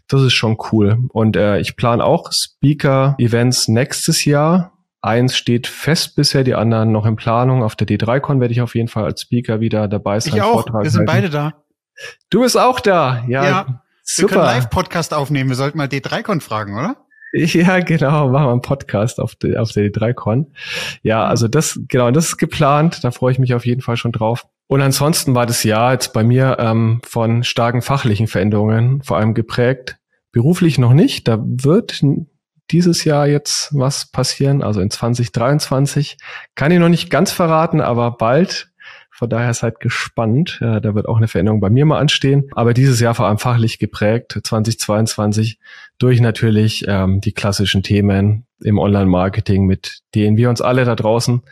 das 0.09 0.23
ist 0.23 0.35
schon 0.35 0.57
cool. 0.71 0.99
Und 1.09 1.37
äh, 1.37 1.59
ich 1.59 1.77
plane 1.77 2.05
auch 2.05 2.31
Speaker-Events 2.33 3.69
nächstes 3.69 4.25
Jahr. 4.25 4.73
Eins 5.01 5.37
steht 5.37 5.67
fest 5.67 6.17
bisher, 6.17 6.45
die 6.45 6.55
anderen 6.55 6.93
noch 6.93 7.07
in 7.07 7.17
Planung. 7.17 7.63
Auf 7.63 7.77
der 7.77 7.87
D3Con 7.87 8.41
werde 8.41 8.53
ich 8.53 8.61
auf 8.61 8.75
jeden 8.75 8.89
Fall 8.89 9.05
als 9.05 9.23
Speaker 9.23 9.61
wieder 9.61 9.89
dabei 9.89 10.21
sein. 10.21 10.35
Ich 10.35 10.43
auch. 10.43 10.53
Vortrag 10.53 10.85
Wir 10.85 10.91
sind 10.91 11.07
beide 11.07 11.31
da. 11.31 11.65
Du 12.31 12.43
bist 12.43 12.59
auch 12.59 12.81
da. 12.81 13.25
Ja, 13.29 13.45
ja 13.45 13.83
super. 14.03 14.29
Wir 14.29 14.29
können 14.29 14.45
Live-Podcast 14.45 15.15
aufnehmen. 15.15 15.51
Wir 15.51 15.57
sollten 15.57 15.79
mal 15.79 15.89
D3Con 15.89 16.41
fragen, 16.41 16.79
oder? 16.79 16.97
Ja, 17.57 17.81
genau, 17.81 18.31
machen 18.31 18.47
wir 18.47 18.53
einen 18.53 18.63
Podcast 18.63 19.21
auf, 19.21 19.35
der 19.35 19.61
auf 19.61 19.71
der 19.73 19.91
D3Con. 19.91 20.47
Ja, 21.03 21.27
also 21.27 21.49
das, 21.49 21.79
genau, 21.89 22.11
das 22.11 22.27
ist 22.27 22.37
geplant, 22.39 23.05
da 23.05 23.11
freue 23.11 23.33
ich 23.33 23.39
mich 23.39 23.55
auf 23.55 23.67
jeden 23.67 23.83
Fall 23.83 23.97
schon 23.97 24.13
drauf. 24.13 24.47
Und 24.69 24.81
ansonsten 24.81 25.35
war 25.35 25.47
das 25.47 25.63
Jahr 25.63 25.93
jetzt 25.93 26.13
bei 26.13 26.25
mir 26.25 26.57
ähm, 26.59 27.01
von 27.05 27.45
starken 27.45 27.83
fachlichen 27.83 28.27
Veränderungen 28.27 29.03
vor 29.03 29.19
allem 29.19 29.35
geprägt. 29.35 29.99
Beruflich 30.33 30.79
noch 30.79 30.93
nicht, 30.93 31.29
da 31.29 31.39
wird 31.41 32.03
dieses 32.71 33.05
Jahr 33.05 33.29
jetzt 33.29 33.71
was 33.73 34.11
passieren, 34.11 34.63
also 34.63 34.81
in 34.81 34.91
2023. 34.91 36.17
Kann 36.55 36.73
ich 36.73 36.81
noch 36.81 36.89
nicht 36.89 37.11
ganz 37.11 37.31
verraten, 37.31 37.81
aber 37.81 38.13
bald 38.13 38.73
von 39.17 39.31
daher 39.31 39.55
seid 39.55 39.81
gespannt. 39.81 40.59
Ja, 40.61 40.79
da 40.79 40.95
wird 40.95 41.09
auch 41.09 41.17
eine 41.17 41.29
Veränderung 41.29 41.61
bei 41.61 41.71
mir 41.71 41.87
mal 41.87 41.99
anstehen. 41.99 42.51
Aber 42.53 42.75
dieses 42.75 43.01
Jahr 43.01 43.15
vor 43.15 43.27
allem 43.27 43.39
fachlich 43.39 43.79
geprägt, 43.79 44.39
2022, 44.43 45.59
durch 45.99 46.21
natürlich 46.21 46.85
ähm, 46.87 47.23
die 47.23 47.33
klassischen 47.33 47.83
Themen 47.83 48.47
im 48.61 48.79
Online-Marketing, 48.79 49.65
mit 49.65 50.01
denen 50.15 50.37
wir 50.37 50.51
uns 50.51 50.61
alle 50.61 50.85
da 50.85 50.95
draußen 50.95 51.43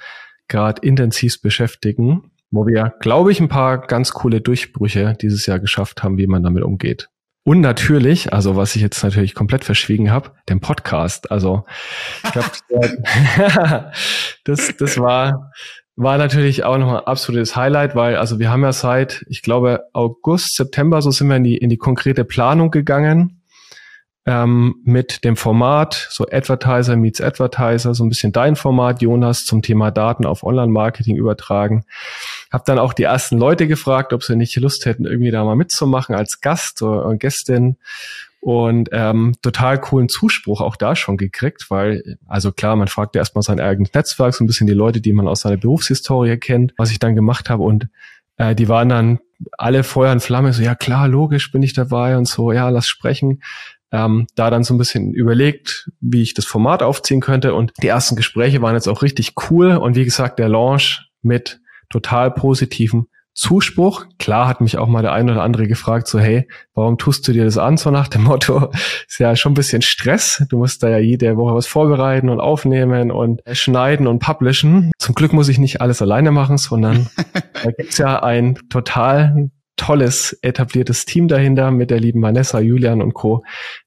gerade 0.47 0.87
intensiv 0.87 1.41
beschäftigen, 1.41 2.31
wo 2.51 2.67
wir, 2.67 2.95
glaube 3.01 3.33
ich, 3.33 3.41
ein 3.41 3.49
paar 3.49 3.79
ganz 3.79 4.13
coole 4.13 4.43
Durchbrüche 4.43 5.17
dieses 5.21 5.47
Jahr 5.47 5.59
geschafft 5.59 6.03
haben, 6.03 6.19
wie 6.19 6.27
man 6.27 6.43
damit 6.43 6.65
umgeht. 6.65 7.09
Und 7.47 7.61
natürlich, 7.61 8.33
also 8.33 8.57
was 8.57 8.75
ich 8.75 8.83
jetzt 8.83 9.03
natürlich 9.03 9.35
komplett 9.35 9.65
verschwiegen 9.65 10.11
habe, 10.11 10.33
den 10.49 10.61
Podcast. 10.61 11.31
Also 11.31 11.65
ich 12.25 12.33
glaube, 12.33 12.51
das, 14.45 14.75
das 14.79 14.99
war 14.99 15.51
war 15.97 16.19
natürlich 16.19 16.65
auch 16.65 16.77
nochmal 16.77 16.99
ein 16.99 17.07
absolutes 17.07 17.55
Highlight, 17.55 17.95
weil 17.95 18.17
also 18.17 18.39
wir 18.39 18.51
haben 18.51 18.63
ja 18.63 18.73
seit, 18.73 19.25
ich 19.29 19.43
glaube, 19.43 19.85
August, 19.93 20.57
September, 20.57 21.01
so 21.01 21.11
sind 21.11 21.29
wir 21.29 21.37
in 21.37 21.45
die, 21.45 21.57
in 21.57 21.71
die 21.71 21.77
konkrete 21.77 22.25
Planung 22.25 22.71
gegangen 22.71 23.43
ähm, 24.27 24.77
mit 24.85 25.25
dem 25.25 25.37
Format, 25.37 26.09
so 26.11 26.27
Advertiser 26.31 26.97
meets 26.97 27.21
Advertiser, 27.21 27.95
so 27.95 28.05
ein 28.05 28.09
bisschen 28.09 28.33
dein 28.33 28.57
Format, 28.57 29.03
Jonas, 29.03 29.45
zum 29.45 29.63
Thema 29.63 29.91
Daten 29.91 30.25
auf 30.25 30.43
Online-Marketing 30.43 31.17
übertragen. 31.17 31.85
Hab 32.51 32.65
dann 32.65 32.79
auch 32.79 32.93
die 32.95 33.03
ersten 33.05 33.39
Leute 33.39 33.69
gefragt, 33.69 34.13
ob 34.13 34.25
sie 34.25 34.35
nicht 34.35 34.57
Lust 34.57 34.87
hätten, 34.87 35.05
irgendwie 35.05 35.31
da 35.31 35.45
mal 35.45 35.57
mitzumachen 35.57 36.15
als 36.15 36.41
Gast 36.41 36.83
oder 36.83 37.15
Gästin 37.17 37.77
und 38.45 38.91
ähm, 38.93 39.33
total 39.41 39.81
coolen 39.81 40.11
Zuspruch 40.11 40.61
auch 40.61 40.77
da 40.77 40.97
schon 40.97 41.17
gekriegt, 41.17 41.71
weil, 41.71 42.19
also 42.27 42.53
klar, 42.53 42.77
man 42.77 42.89
fragt 42.89 43.15
ja 43.15 43.23
erstmal 43.23 43.41
sein 43.41 43.59
eigenes 43.59 43.95
Netzwerk, 43.95 44.35
so 44.35 44.45
ein 44.45 44.47
bisschen 44.47 44.67
die 44.67 44.75
Leute, 44.75 45.01
die 45.01 45.15
man 45.15 45.27
aus 45.27 45.41
seiner 45.41 45.57
Berufshistorie 45.57 46.37
kennt, 46.37 46.75
was 46.77 46.91
ich 46.91 46.99
dann 46.99 47.15
gemacht 47.15 47.49
habe. 47.49 47.63
Und 47.63 47.89
äh, 48.37 48.55
die 48.55 48.69
waren 48.69 48.91
dann 48.91 49.19
alle 49.57 49.83
Feuer 49.83 50.13
und 50.13 50.21
Flamme, 50.21 50.53
so 50.53 50.63
ja 50.63 50.75
klar, 50.75 51.09
logisch 51.09 51.53
bin 51.53 51.63
ich 51.63 51.73
dabei 51.73 52.19
und 52.19 52.29
so, 52.29 52.53
ja, 52.53 52.69
lass 52.69 52.87
sprechen. 52.87 53.43
Ähm, 53.93 54.27
da 54.35 54.51
dann 54.51 54.63
so 54.63 54.75
ein 54.75 54.79
bisschen 54.79 55.15
überlegt, 55.15 55.91
wie 56.03 56.21
ich 56.21 56.35
das 56.35 56.45
Format 56.45 56.83
aufziehen 56.83 57.23
könnte. 57.23 57.55
Und 57.55 57.73
die 57.83 57.89
ersten 57.89 58.15
Gespräche 58.15 58.61
waren 58.61 58.75
jetzt 58.75 58.89
auch 58.89 59.01
richtig 59.01 59.33
cool. 59.49 59.77
Und 59.77 59.97
wie 59.97 60.05
gesagt, 60.05 60.39
der 60.39 60.51
Launch 60.51 61.09
mit 61.23 61.61
total 61.89 62.31
positiven 62.31 63.07
Zuspruch. 63.35 64.07
Klar 64.19 64.49
hat 64.49 64.61
mich 64.61 64.79
auch 64.79 64.87
mal 64.87 65.03
der 65.03 65.13
ein 65.13 65.29
oder 65.29 65.43
andere 65.43 65.67
gefragt, 65.67 66.07
so 66.07 66.19
hey, 66.21 66.49
warum 66.75 66.99
tust 66.99 67.27
du 67.27 67.33
dir 67.33 67.45
das 67.45 67.59
an? 67.59 67.77
So 67.77 67.91
nach 67.91 68.09
dem 68.09 68.23
Motto, 68.23 68.71
ist 69.09 69.19
ja 69.19 69.35
schon 69.37 69.53
ein 69.53 69.57
bisschen 69.57 69.83
Stress. 69.83 70.45
Du 70.49 70.59
musst 70.59 70.83
da 70.83 70.89
ja 70.89 70.99
jede 70.99 71.37
Woche 71.37 71.55
was 71.55 71.67
vorbereiten 71.67 72.29
und 72.29 72.41
aufnehmen 72.41 73.11
und 73.11 73.43
schneiden 73.53 74.07
und 74.07 74.21
publishen. 74.21 74.93
Zum 74.99 75.15
Glück 75.15 75.33
muss 75.33 75.49
ich 75.49 75.59
nicht 75.59 75.81
alles 75.81 76.01
alleine 76.01 76.31
machen, 76.31 76.59
sondern 76.59 77.09
da 77.63 77.71
gibt's 77.73 77.99
ja 77.99 78.23
ein 78.23 78.57
total 78.71 79.51
tolles, 79.77 80.39
etabliertes 80.43 81.05
Team 81.05 81.29
dahinter 81.29 81.71
mit 81.71 81.91
der 81.91 81.99
lieben 81.99 82.23
Vanessa, 82.23 82.61
Julian 82.61 83.03
und 83.03 83.15
Co., 83.15 83.45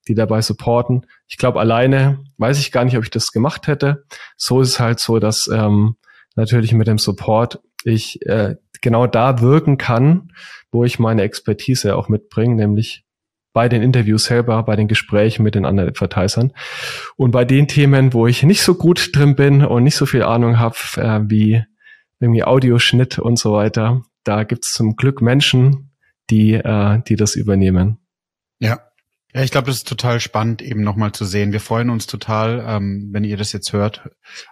die 0.07 0.15
dabei 0.15 0.41
supporten. 0.41 1.05
Ich 1.27 1.37
glaube, 1.37 1.59
alleine 1.59 2.19
weiß 2.37 2.59
ich 2.59 2.71
gar 2.71 2.83
nicht, 2.83 2.97
ob 2.97 3.03
ich 3.03 3.09
das 3.09 3.31
gemacht 3.31 3.67
hätte. 3.67 4.03
So 4.35 4.61
ist 4.61 4.69
es 4.69 4.79
halt 4.79 4.99
so, 4.99 5.19
dass 5.19 5.47
ähm, 5.47 5.95
natürlich 6.35 6.73
mit 6.73 6.87
dem 6.87 6.97
Support 6.97 7.59
ich 7.87 8.25
äh, 8.25 8.55
genau 8.81 9.07
da 9.07 9.41
wirken 9.41 9.77
kann, 9.77 10.31
wo 10.71 10.83
ich 10.83 10.99
meine 10.99 11.23
Expertise 11.23 11.95
auch 11.95 12.09
mitbringe, 12.09 12.55
nämlich 12.55 13.03
bei 13.53 13.69
den 13.69 13.81
Interviews 13.81 14.25
selber, 14.25 14.61
bei 14.63 14.75
den 14.75 14.87
Gesprächen 14.87 15.41
mit 15.41 15.55
den 15.55 15.65
anderen 15.65 15.89
Advertisern. 15.89 16.53
Und 17.15 17.31
bei 17.31 17.43
den 17.43 17.67
Themen, 17.67 18.13
wo 18.13 18.27
ich 18.27 18.43
nicht 18.43 18.61
so 18.61 18.75
gut 18.75 19.15
drin 19.15 19.35
bin 19.35 19.65
und 19.65 19.83
nicht 19.83 19.95
so 19.95 20.05
viel 20.05 20.23
Ahnung 20.23 20.59
habe, 20.59 20.75
äh, 20.97 21.21
wie 21.27 21.63
irgendwie 22.19 22.43
Audioschnitt 22.43 23.17
und 23.17 23.39
so 23.39 23.53
weiter, 23.53 24.03
da 24.23 24.43
gibt 24.43 24.65
es 24.65 24.71
zum 24.73 24.95
Glück 24.95 25.21
Menschen, 25.21 25.91
die, 26.29 26.53
äh, 26.53 27.01
die 27.07 27.15
das 27.15 27.35
übernehmen. 27.35 27.97
Ja, 28.59 28.79
Ja, 29.37 29.43
ich 29.43 29.51
glaube, 29.51 29.67
das 29.67 29.75
ist 29.75 29.87
total 29.87 30.19
spannend, 30.19 30.63
eben 30.63 30.81
nochmal 30.81 31.11
zu 31.11 31.23
sehen. 31.23 31.51
Wir 31.51 31.59
freuen 31.59 31.91
uns 31.91 32.07
total, 32.07 32.65
ähm, 32.67 33.09
wenn 33.11 33.23
ihr 33.23 33.37
das 33.37 33.51
jetzt 33.51 33.71
hört, 33.71 34.09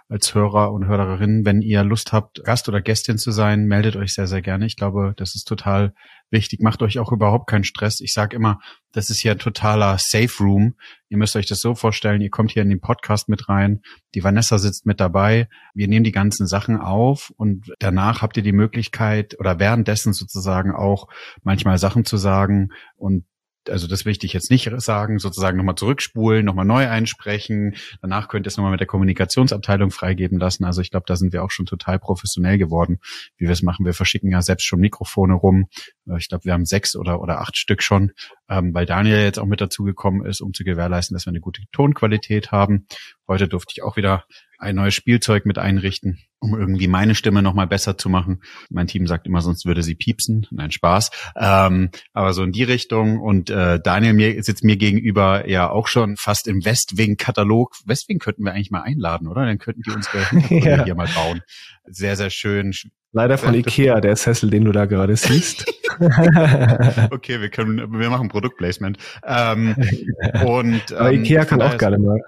als 0.08 0.32
Hörer 0.32 0.70
und 0.70 0.86
Hörerinnen. 0.86 1.44
Wenn 1.44 1.60
ihr 1.60 1.82
Lust 1.82 2.12
habt, 2.12 2.44
Gast 2.44 2.68
oder 2.68 2.80
Gästin 2.80 3.18
zu 3.18 3.32
sein, 3.32 3.64
meldet 3.64 3.96
euch 3.96 4.14
sehr, 4.14 4.28
sehr 4.28 4.42
gerne. 4.42 4.64
Ich 4.64 4.76
glaube, 4.76 5.12
das 5.16 5.34
ist 5.34 5.48
total 5.48 5.92
wichtig. 6.30 6.60
Macht 6.60 6.82
euch 6.82 7.00
auch 7.00 7.10
überhaupt 7.10 7.50
keinen 7.50 7.64
Stress. 7.64 7.98
Ich 7.98 8.12
sage 8.12 8.36
immer, 8.36 8.60
das 8.92 9.10
ist 9.10 9.18
hier 9.18 9.32
ein 9.32 9.40
totaler 9.40 9.96
Safe 9.98 10.30
Room. 10.38 10.76
Ihr 11.08 11.18
müsst 11.18 11.34
euch 11.34 11.46
das 11.46 11.58
so 11.58 11.74
vorstellen, 11.74 12.20
ihr 12.20 12.30
kommt 12.30 12.52
hier 12.52 12.62
in 12.62 12.70
den 12.70 12.80
Podcast 12.80 13.28
mit 13.28 13.48
rein. 13.48 13.80
Die 14.14 14.22
Vanessa 14.22 14.56
sitzt 14.58 14.86
mit 14.86 15.00
dabei. 15.00 15.48
Wir 15.74 15.88
nehmen 15.88 16.04
die 16.04 16.12
ganzen 16.12 16.46
Sachen 16.46 16.76
auf 16.80 17.32
und 17.36 17.72
danach 17.80 18.22
habt 18.22 18.36
ihr 18.36 18.44
die 18.44 18.52
Möglichkeit 18.52 19.34
oder 19.40 19.58
währenddessen 19.58 20.12
sozusagen 20.12 20.70
auch 20.70 21.08
manchmal 21.42 21.78
Sachen 21.78 22.04
zu 22.04 22.18
sagen 22.18 22.68
und 22.94 23.24
also 23.70 23.86
das 23.86 24.04
will 24.04 24.16
ich 24.20 24.32
jetzt 24.32 24.50
nicht 24.50 24.70
sagen, 24.78 25.18
sozusagen 25.18 25.56
nochmal 25.56 25.74
zurückspulen, 25.74 26.44
nochmal 26.44 26.64
neu 26.64 26.88
einsprechen. 26.88 27.76
Danach 28.00 28.28
könnt 28.28 28.46
ihr 28.46 28.48
es 28.48 28.56
nochmal 28.56 28.70
mit 28.70 28.80
der 28.80 28.86
Kommunikationsabteilung 28.86 29.90
freigeben 29.90 30.38
lassen. 30.38 30.64
Also 30.64 30.80
ich 30.80 30.90
glaube, 30.90 31.04
da 31.06 31.16
sind 31.16 31.32
wir 31.32 31.44
auch 31.44 31.50
schon 31.50 31.66
total 31.66 31.98
professionell 31.98 32.58
geworden, 32.58 32.98
wie 33.36 33.46
wir 33.46 33.52
es 33.52 33.62
machen. 33.62 33.84
Wir 33.84 33.94
verschicken 33.94 34.30
ja 34.30 34.42
selbst 34.42 34.64
schon 34.64 34.80
Mikrofone 34.80 35.34
rum. 35.34 35.68
Äh, 36.08 36.18
ich 36.18 36.28
glaube, 36.28 36.44
wir 36.44 36.52
haben 36.52 36.64
sechs 36.64 36.96
oder, 36.96 37.20
oder 37.20 37.40
acht 37.40 37.56
Stück 37.56 37.82
schon, 37.82 38.12
ähm, 38.48 38.72
weil 38.74 38.86
Daniel 38.86 39.18
jetzt 39.18 39.38
auch 39.38 39.46
mit 39.46 39.60
dazu 39.60 39.84
gekommen 39.84 40.24
ist, 40.24 40.40
um 40.40 40.54
zu 40.54 40.64
gewährleisten, 40.64 41.14
dass 41.14 41.26
wir 41.26 41.30
eine 41.30 41.40
gute 41.40 41.62
Tonqualität 41.72 42.52
haben. 42.52 42.86
Heute 43.28 43.48
durfte 43.48 43.72
ich 43.76 43.82
auch 43.82 43.96
wieder 43.96 44.24
ein 44.58 44.76
neues 44.76 44.94
Spielzeug 44.94 45.44
mit 45.44 45.58
einrichten, 45.58 46.18
um 46.38 46.58
irgendwie 46.58 46.88
meine 46.88 47.14
Stimme 47.14 47.42
nochmal 47.42 47.66
besser 47.66 47.98
zu 47.98 48.08
machen. 48.08 48.42
Mein 48.70 48.86
Team 48.86 49.06
sagt 49.06 49.26
immer, 49.26 49.40
sonst 49.42 49.66
würde 49.66 49.82
sie 49.82 49.94
piepsen. 49.94 50.46
Nein, 50.50 50.70
Spaß. 50.70 51.10
Ähm, 51.36 51.90
aber 52.12 52.32
so 52.32 52.42
in 52.42 52.52
die 52.52 52.62
Richtung. 52.62 53.20
Und 53.20 53.50
äh, 53.50 53.80
Daniel 53.80 54.14
mir, 54.14 54.42
sitzt 54.42 54.64
mir 54.64 54.76
gegenüber 54.76 55.48
ja 55.48 55.68
auch 55.68 55.88
schon 55.88 56.16
fast 56.16 56.46
im 56.48 56.64
Westwing-Katalog. 56.64 57.74
Westwing 57.84 58.18
könnten 58.18 58.44
wir 58.44 58.52
eigentlich 58.52 58.70
mal 58.70 58.82
einladen, 58.82 59.28
oder? 59.28 59.44
Dann 59.44 59.58
könnten 59.58 59.82
die 59.82 59.90
unsere 59.90 60.18
ja. 60.50 60.84
hier 60.84 60.94
mal 60.94 61.08
bauen. 61.14 61.42
Sehr, 61.84 62.16
sehr 62.16 62.30
schön. 62.30 62.72
Leider 63.12 63.38
von 63.38 63.54
Ikea, 63.54 64.00
der 64.00 64.16
Sessel, 64.16 64.50
den 64.50 64.64
du 64.64 64.72
da 64.72 64.84
gerade 64.84 65.16
siehst. 65.16 65.64
okay, 67.10 67.40
wir 67.40 67.48
können, 67.48 67.98
wir 67.98 68.10
machen 68.10 68.28
Produktplacement. 68.28 68.98
Ähm, 69.24 69.74
und, 70.44 70.82
ähm, 70.90 70.96
Aber 70.96 71.12
Ikea 71.12 71.44
kann 71.44 71.62
auch 71.62 71.78
gerne 71.78 71.98
mal. 71.98 72.20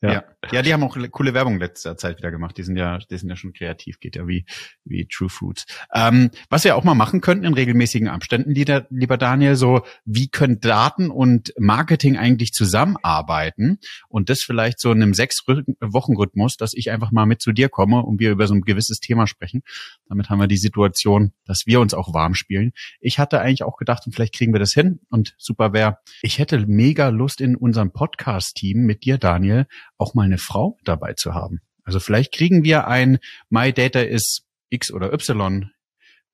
Ja. 0.00 0.12
ja. 0.12 0.24
ja, 0.52 0.62
die 0.62 0.72
haben 0.72 0.84
auch 0.84 0.96
coole 1.10 1.34
Werbung 1.34 1.58
letzter 1.58 1.96
Zeit 1.96 2.18
wieder 2.18 2.30
gemacht. 2.30 2.56
Die 2.58 2.62
sind 2.62 2.76
ja, 2.76 2.98
die 2.98 3.16
sind 3.16 3.28
ja 3.28 3.34
schon 3.34 3.52
kreativ, 3.52 3.98
geht 3.98 4.14
ja 4.14 4.28
wie 4.28 4.44
wie 4.84 5.06
True 5.06 5.28
Fruits. 5.28 5.66
Ähm, 5.92 6.30
was 6.48 6.62
wir 6.62 6.76
auch 6.76 6.84
mal 6.84 6.94
machen 6.94 7.20
könnten 7.20 7.44
in 7.44 7.54
regelmäßigen 7.54 8.08
Abständen, 8.08 8.52
lieber, 8.52 8.86
lieber 8.90 9.16
Daniel, 9.16 9.56
so 9.56 9.82
wie 10.04 10.28
können 10.28 10.60
Daten 10.60 11.10
und 11.10 11.52
Marketing 11.58 12.16
eigentlich 12.16 12.52
zusammenarbeiten 12.52 13.78
und 14.08 14.30
das 14.30 14.42
vielleicht 14.42 14.78
so 14.78 14.92
in 14.92 15.02
einem 15.02 15.14
sechs 15.14 15.44
Wochen 15.46 16.16
Rhythmus, 16.16 16.56
dass 16.56 16.72
ich 16.72 16.90
einfach 16.92 17.10
mal 17.10 17.26
mit 17.26 17.42
zu 17.42 17.52
dir 17.52 17.68
komme 17.68 18.02
und 18.02 18.20
wir 18.20 18.30
über 18.30 18.46
so 18.46 18.54
ein 18.54 18.60
gewisses 18.60 19.00
Thema 19.00 19.26
sprechen. 19.26 19.62
Damit 20.08 20.30
haben 20.30 20.38
wir 20.38 20.46
die 20.46 20.56
Situation, 20.56 21.32
dass 21.44 21.66
wir 21.66 21.80
uns 21.80 21.94
auch 21.94 22.14
warm 22.14 22.34
spielen. 22.34 22.72
Ich 23.00 23.18
hatte 23.18 23.40
eigentlich 23.40 23.64
auch 23.64 23.76
gedacht, 23.76 24.06
und 24.06 24.14
vielleicht 24.14 24.34
kriegen 24.34 24.52
wir 24.52 24.60
das 24.60 24.72
hin 24.72 25.00
und 25.10 25.34
super 25.36 25.72
wäre. 25.72 25.98
Ich 26.22 26.38
hätte 26.38 26.64
mega 26.66 27.08
Lust 27.08 27.40
in 27.40 27.56
unserem 27.56 27.92
Podcast-Team 27.92 28.78
mit 28.78 29.04
dir, 29.04 29.18
Daniel, 29.18 29.66
auch 29.96 30.14
mal 30.14 30.27
eine 30.28 30.38
Frau 30.38 30.78
dabei 30.84 31.14
zu 31.14 31.34
haben. 31.34 31.60
Also 31.84 32.00
vielleicht 32.00 32.32
kriegen 32.32 32.64
wir 32.64 32.86
ein 32.86 33.18
My 33.48 33.72
Data 33.72 34.00
ist 34.00 34.44
X 34.68 34.92
oder 34.92 35.12
Y 35.12 35.70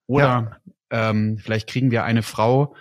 oder 0.06 0.60
ja. 0.90 1.10
ähm, 1.10 1.38
vielleicht 1.38 1.68
kriegen 1.68 1.90
wir 1.90 2.04
eine 2.04 2.22
Frau 2.22 2.74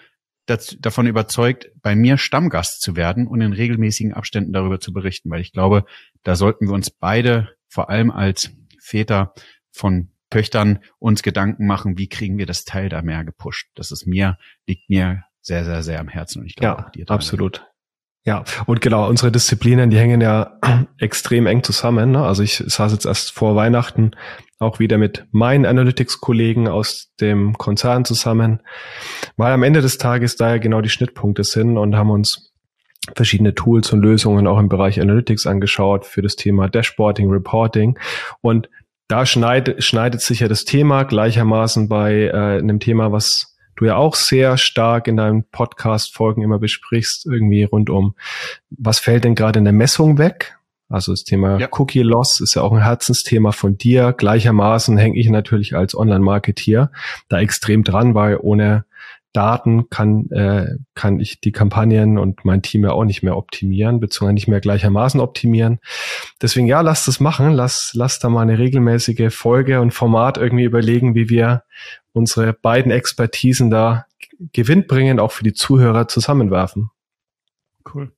das, 0.45 0.75
davon 0.79 1.07
überzeugt, 1.07 1.71
bei 1.81 1.95
mir 1.95 2.17
Stammgast 2.17 2.81
zu 2.81 2.95
werden 2.95 3.27
und 3.27 3.41
in 3.41 3.53
regelmäßigen 3.53 4.13
Abständen 4.13 4.51
darüber 4.51 4.79
zu 4.79 4.91
berichten, 4.91 5.29
weil 5.29 5.41
ich 5.41 5.53
glaube, 5.53 5.85
da 6.23 6.35
sollten 6.35 6.67
wir 6.67 6.73
uns 6.73 6.89
beide 6.89 7.55
vor 7.69 7.89
allem 7.89 8.11
als 8.11 8.51
Väter 8.79 9.33
von 9.71 10.09
Töchtern 10.29 10.79
uns 10.99 11.23
Gedanken 11.23 11.67
machen, 11.67 11.97
wie 11.97 12.09
kriegen 12.09 12.37
wir 12.37 12.45
das 12.45 12.63
Teil 12.63 12.89
da 12.89 13.01
mehr 13.01 13.23
gepusht. 13.23 13.69
Das 13.75 13.91
ist 13.91 14.07
mir, 14.07 14.37
liegt 14.67 14.89
mir 14.89 15.23
sehr, 15.41 15.63
sehr, 15.63 15.83
sehr 15.83 15.99
am 15.99 16.07
Herzen 16.07 16.39
und 16.39 16.47
ich 16.47 16.55
glaube 16.55 16.81
ja, 16.81 16.87
auch 16.87 16.91
dir. 16.91 17.09
Absolut. 17.09 17.65
Ja, 18.25 18.45
und 18.67 18.79
genau, 18.79 19.09
unsere 19.09 19.33
Disziplinen, 19.33 19.89
die 19.89 19.97
hängen 19.97 20.21
ja 20.21 20.57
extrem 20.97 21.45
eng 21.45 21.61
zusammen. 21.63 22.11
Ne? 22.11 22.23
Also 22.23 22.41
ich 22.41 22.63
saß 22.65 22.93
jetzt 22.93 23.05
erst 23.05 23.31
vor 23.31 23.55
Weihnachten 23.55 24.11
auch 24.59 24.79
wieder 24.79 24.97
mit 24.97 25.25
meinen 25.31 25.65
Analytics-Kollegen 25.65 26.69
aus 26.69 27.11
dem 27.19 27.57
Konzern 27.57 28.05
zusammen, 28.05 28.61
weil 29.35 29.51
am 29.51 29.63
Ende 29.63 29.81
des 29.81 29.97
Tages 29.97 30.37
da 30.37 30.51
ja 30.51 30.57
genau 30.57 30.79
die 30.79 30.89
Schnittpunkte 30.89 31.43
sind 31.43 31.77
und 31.77 31.97
haben 31.97 32.11
uns 32.11 32.53
verschiedene 33.13 33.53
Tools 33.53 33.91
und 33.91 34.01
Lösungen 34.01 34.47
auch 34.47 34.57
im 34.57 34.69
Bereich 34.69 35.01
Analytics 35.01 35.45
angeschaut 35.45 36.05
für 36.05 36.21
das 36.21 36.37
Thema 36.37 36.69
Dashboarding, 36.69 37.29
Reporting. 37.29 37.99
Und 38.39 38.69
da 39.09 39.25
schneidet, 39.25 39.83
schneidet 39.83 40.21
sich 40.21 40.39
ja 40.39 40.47
das 40.47 40.63
Thema 40.63 41.03
gleichermaßen 41.03 41.89
bei 41.89 42.27
äh, 42.27 42.59
einem 42.59 42.79
Thema, 42.79 43.11
was 43.11 43.52
du 43.83 43.87
ja 43.89 43.95
auch 43.97 44.15
sehr 44.15 44.57
stark 44.57 45.07
in 45.07 45.17
deinen 45.17 45.43
Podcast-Folgen 45.43 46.41
immer 46.41 46.59
besprichst, 46.59 47.25
irgendwie 47.25 47.63
rund 47.63 47.89
um, 47.89 48.15
was 48.69 48.99
fällt 48.99 49.23
denn 49.23 49.35
gerade 49.35 49.59
in 49.59 49.65
der 49.65 49.73
Messung 49.73 50.17
weg? 50.17 50.57
Also 50.89 51.11
das 51.11 51.23
Thema 51.23 51.59
ja. 51.59 51.67
Cookie 51.71 52.03
Loss 52.03 52.39
ist 52.39 52.55
ja 52.55 52.61
auch 52.61 52.71
ein 52.71 52.83
Herzensthema 52.83 53.51
von 53.51 53.77
dir. 53.77 54.13
Gleichermaßen 54.13 54.97
hänge 54.97 55.17
ich 55.17 55.27
natürlich 55.29 55.75
als 55.75 55.95
Online-Marketeer 55.95 56.91
da 57.29 57.39
extrem 57.39 57.83
dran, 57.83 58.13
weil 58.13 58.37
ohne 58.39 58.85
Daten 59.33 59.89
kann, 59.89 60.29
äh, 60.29 60.77
kann 60.93 61.19
ich 61.19 61.41
die 61.41 61.51
Kampagnen 61.51 62.19
und 62.19 62.45
mein 62.45 62.61
Team 62.61 62.83
ja 62.83 62.91
auch 62.91 63.05
nicht 63.05 63.23
mehr 63.23 63.35
optimieren, 63.35 63.99
beziehungsweise 63.99 64.33
nicht 64.33 64.47
mehr 64.47 64.61
gleichermaßen 64.61 65.19
optimieren. 65.19 65.79
Deswegen 66.41 66.67
ja, 66.67 66.81
lasst 66.81 67.07
es 67.07 67.19
machen, 67.19 67.51
lass, 67.51 67.91
lass 67.95 68.19
da 68.19 68.29
mal 68.29 68.41
eine 68.41 68.59
regelmäßige 68.59 69.33
Folge 69.33 69.81
und 69.81 69.91
Format 69.91 70.37
irgendwie 70.37 70.65
überlegen, 70.65 71.15
wie 71.15 71.29
wir 71.29 71.63
unsere 72.13 72.53
beiden 72.53 72.91
Expertisen 72.91 73.69
da 73.69 74.05
gewinnbringend 74.53 75.19
auch 75.19 75.31
für 75.31 75.43
die 75.43 75.53
Zuhörer 75.53 76.07
zusammenwerfen. 76.07 76.89
Cool. 77.93 78.11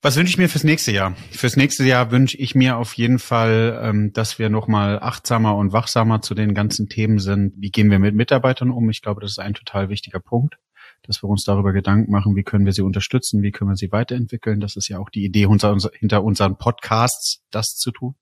Was 0.00 0.16
wünsche 0.16 0.30
ich 0.30 0.38
mir 0.38 0.48
fürs 0.48 0.62
nächste 0.62 0.92
Jahr? 0.92 1.16
Fürs 1.32 1.56
nächste 1.56 1.82
Jahr 1.84 2.12
wünsche 2.12 2.36
ich 2.36 2.54
mir 2.54 2.76
auf 2.76 2.92
jeden 2.94 3.18
Fall, 3.18 3.80
ähm, 3.82 4.12
dass 4.12 4.38
wir 4.38 4.48
nochmal 4.48 5.00
achtsamer 5.00 5.56
und 5.56 5.72
wachsamer 5.72 6.22
zu 6.22 6.34
den 6.34 6.54
ganzen 6.54 6.88
Themen 6.88 7.18
sind. 7.18 7.54
Wie 7.56 7.70
gehen 7.70 7.90
wir 7.90 7.98
mit 7.98 8.14
Mitarbeitern 8.14 8.70
um? 8.70 8.88
Ich 8.90 9.02
glaube, 9.02 9.20
das 9.20 9.32
ist 9.32 9.40
ein 9.40 9.54
total 9.54 9.88
wichtiger 9.88 10.20
Punkt, 10.20 10.56
dass 11.02 11.20
wir 11.22 11.28
uns 11.28 11.42
darüber 11.42 11.72
Gedanken 11.72 12.12
machen, 12.12 12.36
wie 12.36 12.44
können 12.44 12.64
wir 12.64 12.72
sie 12.72 12.82
unterstützen, 12.82 13.42
wie 13.42 13.50
können 13.50 13.70
wir 13.70 13.76
sie 13.76 13.90
weiterentwickeln. 13.90 14.60
Das 14.60 14.76
ist 14.76 14.86
ja 14.86 15.00
auch 15.00 15.10
die 15.10 15.24
Idee 15.24 15.48
hinter 15.48 16.22
unseren 16.22 16.58
Podcasts, 16.58 17.42
das 17.50 17.74
zu 17.76 17.90
tun 17.90 18.14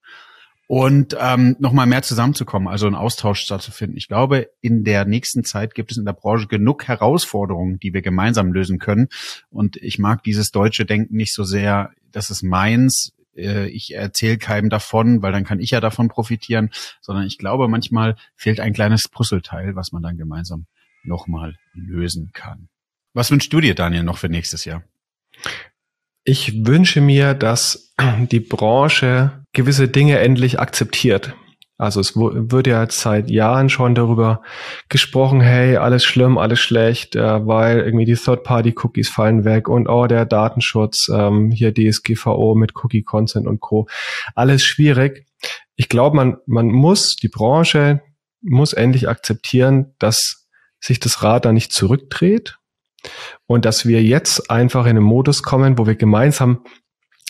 und 0.66 1.16
ähm, 1.18 1.56
nochmal 1.60 1.86
mehr 1.86 2.02
zusammenzukommen, 2.02 2.68
also 2.68 2.86
einen 2.86 2.96
Austausch 2.96 3.40
stattzufinden. 3.40 3.96
Ich 3.96 4.08
glaube, 4.08 4.50
in 4.60 4.82
der 4.84 5.04
nächsten 5.04 5.44
Zeit 5.44 5.74
gibt 5.74 5.92
es 5.92 5.96
in 5.96 6.04
der 6.04 6.12
Branche 6.12 6.48
genug 6.48 6.88
Herausforderungen, 6.88 7.78
die 7.78 7.94
wir 7.94 8.02
gemeinsam 8.02 8.52
lösen 8.52 8.78
können. 8.78 9.08
Und 9.48 9.76
ich 9.76 9.98
mag 9.98 10.22
dieses 10.24 10.50
deutsche 10.50 10.84
Denken 10.84 11.16
nicht 11.16 11.34
so 11.34 11.44
sehr, 11.44 11.90
das 12.10 12.30
ist 12.30 12.42
meins, 12.42 13.12
äh, 13.36 13.68
ich 13.68 13.94
erzähle 13.94 14.38
keinem 14.38 14.68
davon, 14.68 15.22
weil 15.22 15.32
dann 15.32 15.44
kann 15.44 15.60
ich 15.60 15.70
ja 15.70 15.80
davon 15.80 16.08
profitieren, 16.08 16.70
sondern 17.00 17.26
ich 17.26 17.38
glaube, 17.38 17.68
manchmal 17.68 18.16
fehlt 18.34 18.58
ein 18.58 18.72
kleines 18.72 19.08
Puzzleteil, 19.08 19.76
was 19.76 19.92
man 19.92 20.02
dann 20.02 20.18
gemeinsam 20.18 20.66
nochmal 21.04 21.54
lösen 21.74 22.30
kann. 22.32 22.68
Was 23.14 23.30
wünschst 23.30 23.52
du 23.52 23.60
dir, 23.60 23.74
Daniel, 23.74 24.02
noch 24.02 24.18
für 24.18 24.28
nächstes 24.28 24.64
Jahr? 24.64 24.82
Ich 26.24 26.66
wünsche 26.66 27.00
mir, 27.00 27.34
dass 27.34 27.85
die 28.30 28.40
Branche 28.40 29.44
gewisse 29.52 29.88
Dinge 29.88 30.18
endlich 30.18 30.60
akzeptiert. 30.60 31.34
Also 31.78 32.00
es 32.00 32.16
wird 32.16 32.66
ja 32.66 32.88
seit 32.88 33.28
Jahren 33.30 33.68
schon 33.68 33.94
darüber 33.94 34.40
gesprochen, 34.88 35.42
hey, 35.42 35.76
alles 35.76 36.04
schlimm, 36.04 36.38
alles 36.38 36.58
schlecht, 36.58 37.16
äh, 37.16 37.46
weil 37.46 37.80
irgendwie 37.80 38.06
die 38.06 38.14
Third-Party-Cookies 38.14 39.10
fallen 39.10 39.44
weg 39.44 39.68
und 39.68 39.86
oh, 39.86 40.06
der 40.06 40.24
Datenschutz, 40.24 41.10
ähm, 41.12 41.50
hier 41.50 41.74
DSGVO 41.74 42.54
mit 42.54 42.72
Cookie-Consent 42.76 43.46
und 43.46 43.60
Co. 43.60 43.88
Alles 44.34 44.64
schwierig. 44.64 45.26
Ich 45.74 45.90
glaube, 45.90 46.16
man, 46.16 46.38
man 46.46 46.68
muss, 46.68 47.16
die 47.16 47.28
Branche 47.28 48.00
muss 48.40 48.72
endlich 48.72 49.06
akzeptieren, 49.06 49.94
dass 49.98 50.48
sich 50.80 50.98
das 50.98 51.22
Rad 51.22 51.44
da 51.44 51.52
nicht 51.52 51.72
zurückdreht, 51.72 52.58
und 53.46 53.64
dass 53.64 53.86
wir 53.86 54.02
jetzt 54.02 54.50
einfach 54.50 54.84
in 54.84 54.96
einen 54.96 55.04
Modus 55.04 55.42
kommen, 55.42 55.78
wo 55.78 55.86
wir 55.86 55.96
gemeinsam 55.96 56.64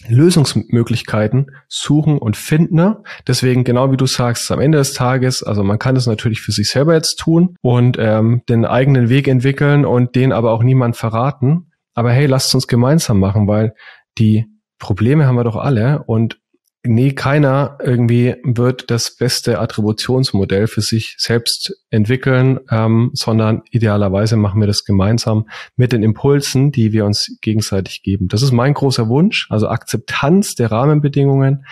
Lösungsmöglichkeiten 0.08 1.52
suchen 1.68 2.18
und 2.18 2.36
finden. 2.36 2.96
Deswegen, 3.26 3.64
genau 3.64 3.92
wie 3.92 3.96
du 3.96 4.06
sagst, 4.06 4.50
am 4.50 4.60
Ende 4.60 4.78
des 4.78 4.94
Tages, 4.94 5.42
also 5.42 5.62
man 5.62 5.78
kann 5.78 5.96
es 5.96 6.06
natürlich 6.06 6.40
für 6.40 6.52
sich 6.52 6.68
selber 6.68 6.94
jetzt 6.94 7.16
tun 7.16 7.56
und 7.62 7.96
ähm, 7.98 8.42
den 8.48 8.64
eigenen 8.64 9.08
Weg 9.08 9.28
entwickeln 9.28 9.84
und 9.84 10.14
den 10.14 10.32
aber 10.32 10.52
auch 10.52 10.62
niemand 10.62 10.96
verraten. 10.96 11.72
Aber 11.94 12.12
hey, 12.12 12.26
lasst 12.26 12.54
uns 12.54 12.66
gemeinsam 12.66 13.18
machen, 13.18 13.48
weil 13.48 13.74
die 14.18 14.46
Probleme 14.78 15.26
haben 15.26 15.36
wir 15.36 15.44
doch 15.44 15.56
alle 15.56 16.02
und 16.04 16.38
nee, 16.86 17.12
keiner 17.12 17.78
irgendwie 17.82 18.36
wird 18.44 18.90
das 18.90 19.16
beste 19.16 19.58
Attributionsmodell 19.58 20.66
für 20.66 20.80
sich 20.80 21.14
selbst 21.18 21.76
entwickeln, 21.90 22.60
ähm, 22.70 23.10
sondern 23.14 23.62
idealerweise 23.70 24.36
machen 24.36 24.60
wir 24.60 24.66
das 24.66 24.84
gemeinsam 24.84 25.48
mit 25.76 25.92
den 25.92 26.02
Impulsen, 26.02 26.72
die 26.72 26.92
wir 26.92 27.04
uns 27.04 27.36
gegenseitig 27.40 28.02
geben. 28.02 28.28
Das 28.28 28.42
ist 28.42 28.52
mein 28.52 28.74
großer 28.74 29.08
Wunsch, 29.08 29.46
also 29.50 29.68
Akzeptanz 29.68 30.54
der 30.54 30.70
Rahmenbedingungen 30.70 31.66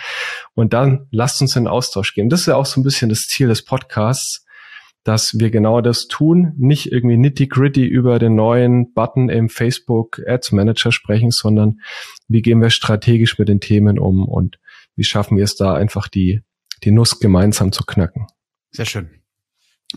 und 0.53 0.73
dann 0.73 1.07
lasst 1.11 1.41
uns 1.41 1.55
in 1.55 1.67
Austausch 1.67 2.13
gehen. 2.13 2.29
Das 2.29 2.41
ist 2.41 2.47
ja 2.47 2.55
auch 2.55 2.65
so 2.65 2.79
ein 2.79 2.83
bisschen 2.83 3.09
das 3.09 3.21
Ziel 3.21 3.47
des 3.47 3.63
Podcasts, 3.63 4.45
dass 5.05 5.37
wir 5.37 5.51
genau 5.51 5.81
das 5.81 6.07
tun, 6.07 6.53
nicht 6.57 6.91
irgendwie 6.91 7.17
nitty-gritty 7.17 7.85
über 7.85 8.17
den 8.17 8.33
neuen 8.33 8.91
Button 8.93 9.29
im 9.29 9.49
Facebook 9.49 10.19
Ads 10.27 10.51
Manager 10.51 10.91
sprechen, 10.91 11.29
sondern 11.29 11.79
wie 12.27 12.41
gehen 12.41 12.59
wir 12.59 12.71
strategisch 12.71 13.37
mit 13.37 13.47
den 13.47 13.59
Themen 13.59 13.99
um 13.99 14.27
und 14.27 14.57
wie 14.95 15.03
schaffen 15.03 15.37
wir 15.37 15.43
es 15.43 15.55
da 15.55 15.73
einfach 15.73 16.07
die, 16.07 16.41
die 16.83 16.91
Nuss 16.91 17.19
gemeinsam 17.19 17.71
zu 17.71 17.83
knacken. 17.83 18.27
Sehr 18.71 18.85
schön. 18.85 19.09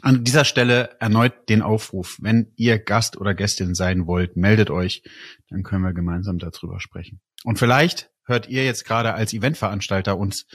An 0.02 0.22
dieser 0.22 0.44
Stelle 0.44 0.96
erneut 1.00 1.48
den 1.48 1.62
Aufruf. 1.62 2.18
Wenn 2.20 2.52
ihr 2.56 2.78
Gast 2.78 3.16
oder 3.16 3.34
Gästin 3.34 3.74
sein 3.74 4.06
wollt, 4.06 4.36
meldet 4.36 4.70
euch, 4.70 5.02
dann 5.48 5.62
können 5.62 5.82
wir 5.82 5.92
gemeinsam 5.92 6.38
darüber 6.38 6.78
sprechen. 6.78 7.20
Und 7.44 7.58
vielleicht 7.58 8.10
hört 8.24 8.48
ihr 8.48 8.64
jetzt 8.64 8.84
gerade 8.84 9.14
als 9.14 9.32
Eventveranstalter 9.32 10.16
uns 10.16 10.46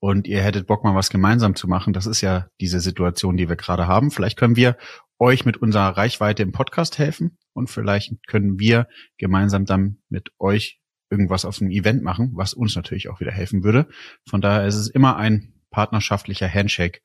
und 0.00 0.26
ihr 0.26 0.42
hättet 0.42 0.66
Bock 0.66 0.82
mal 0.82 0.94
was 0.94 1.10
gemeinsam 1.10 1.54
zu 1.54 1.68
machen. 1.68 1.92
Das 1.92 2.06
ist 2.06 2.20
ja 2.20 2.48
diese 2.60 2.80
Situation, 2.80 3.36
die 3.36 3.48
wir 3.48 3.56
gerade 3.56 3.86
haben. 3.86 4.10
Vielleicht 4.10 4.38
können 4.38 4.56
wir 4.56 4.76
euch 5.18 5.44
mit 5.44 5.58
unserer 5.58 5.96
Reichweite 5.96 6.42
im 6.42 6.52
Podcast 6.52 6.98
helfen 6.98 7.38
und 7.52 7.68
vielleicht 7.68 8.14
können 8.26 8.58
wir 8.58 8.88
gemeinsam 9.18 9.66
dann 9.66 9.98
mit 10.08 10.30
euch 10.38 10.79
irgendwas 11.10 11.44
auf 11.44 11.60
einem 11.60 11.70
Event 11.70 12.02
machen, 12.02 12.30
was 12.34 12.54
uns 12.54 12.76
natürlich 12.76 13.08
auch 13.08 13.20
wieder 13.20 13.32
helfen 13.32 13.64
würde. 13.64 13.88
Von 14.28 14.40
daher 14.40 14.66
ist 14.66 14.76
es 14.76 14.88
immer 14.88 15.16
ein 15.16 15.52
partnerschaftlicher 15.70 16.48
Handshake 16.48 17.00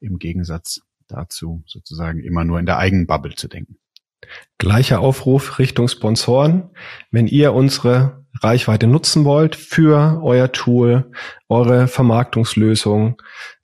im 0.00 0.18
Gegensatz 0.18 0.80
dazu, 1.08 1.62
sozusagen 1.66 2.20
immer 2.20 2.44
nur 2.44 2.58
in 2.58 2.66
der 2.66 2.78
eigenen 2.78 3.06
Bubble 3.06 3.34
zu 3.34 3.48
denken. 3.48 3.76
Gleicher 4.58 5.00
Aufruf 5.00 5.58
Richtung 5.58 5.88
Sponsoren. 5.88 6.70
Wenn 7.10 7.26
ihr 7.26 7.52
unsere 7.52 8.24
Reichweite 8.40 8.86
nutzen 8.86 9.24
wollt 9.24 9.56
für 9.56 10.20
euer 10.22 10.52
Tool, 10.52 11.10
eure 11.48 11.88
Vermarktungslösung, 11.88 13.20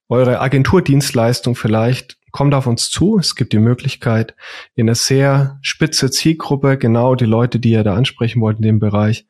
eure 0.09 0.41
Agenturdienstleistung 0.41 1.57
vielleicht, 1.57 2.19
kommt 2.33 2.55
auf 2.55 2.67
uns 2.67 2.91
zu. 2.91 3.19
Es 3.19 3.35
gibt 3.35 3.53
die 3.53 3.59
Möglichkeit, 3.59 4.35
in 4.75 4.87
einer 4.87 4.95
sehr 4.95 5.59
spitze 5.63 6.11
Zielgruppe, 6.11 6.77
genau 6.77 7.15
die 7.15 7.25
Leute, 7.25 7.59
die 7.59 7.71
ihr 7.71 7.85
da 7.85 7.95
ansprechen 7.95 8.41
wollt 8.43 8.59
in 8.59 8.63
dem 8.63 8.79
Bereich, 8.79 9.27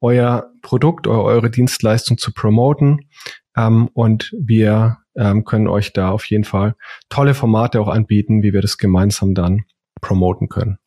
euer 0.00 0.50
Produkt 0.62 1.06
oder 1.06 1.22
eure 1.22 1.50
Dienstleistung 1.50 2.18
zu 2.18 2.32
promoten. 2.32 3.08
Ähm, 3.56 3.88
und 3.92 4.34
wir 4.38 4.98
ähm, 5.16 5.44
können 5.44 5.68
euch 5.68 5.92
da 5.92 6.10
auf 6.10 6.24
jeden 6.26 6.44
Fall 6.44 6.74
tolle 7.08 7.34
Formate 7.34 7.80
auch 7.80 7.88
anbieten, 7.88 8.42
wie 8.42 8.52
wir 8.52 8.62
das 8.62 8.78
gemeinsam 8.78 9.34
dann 9.34 9.64
promoten 10.00 10.48
können. 10.48 10.78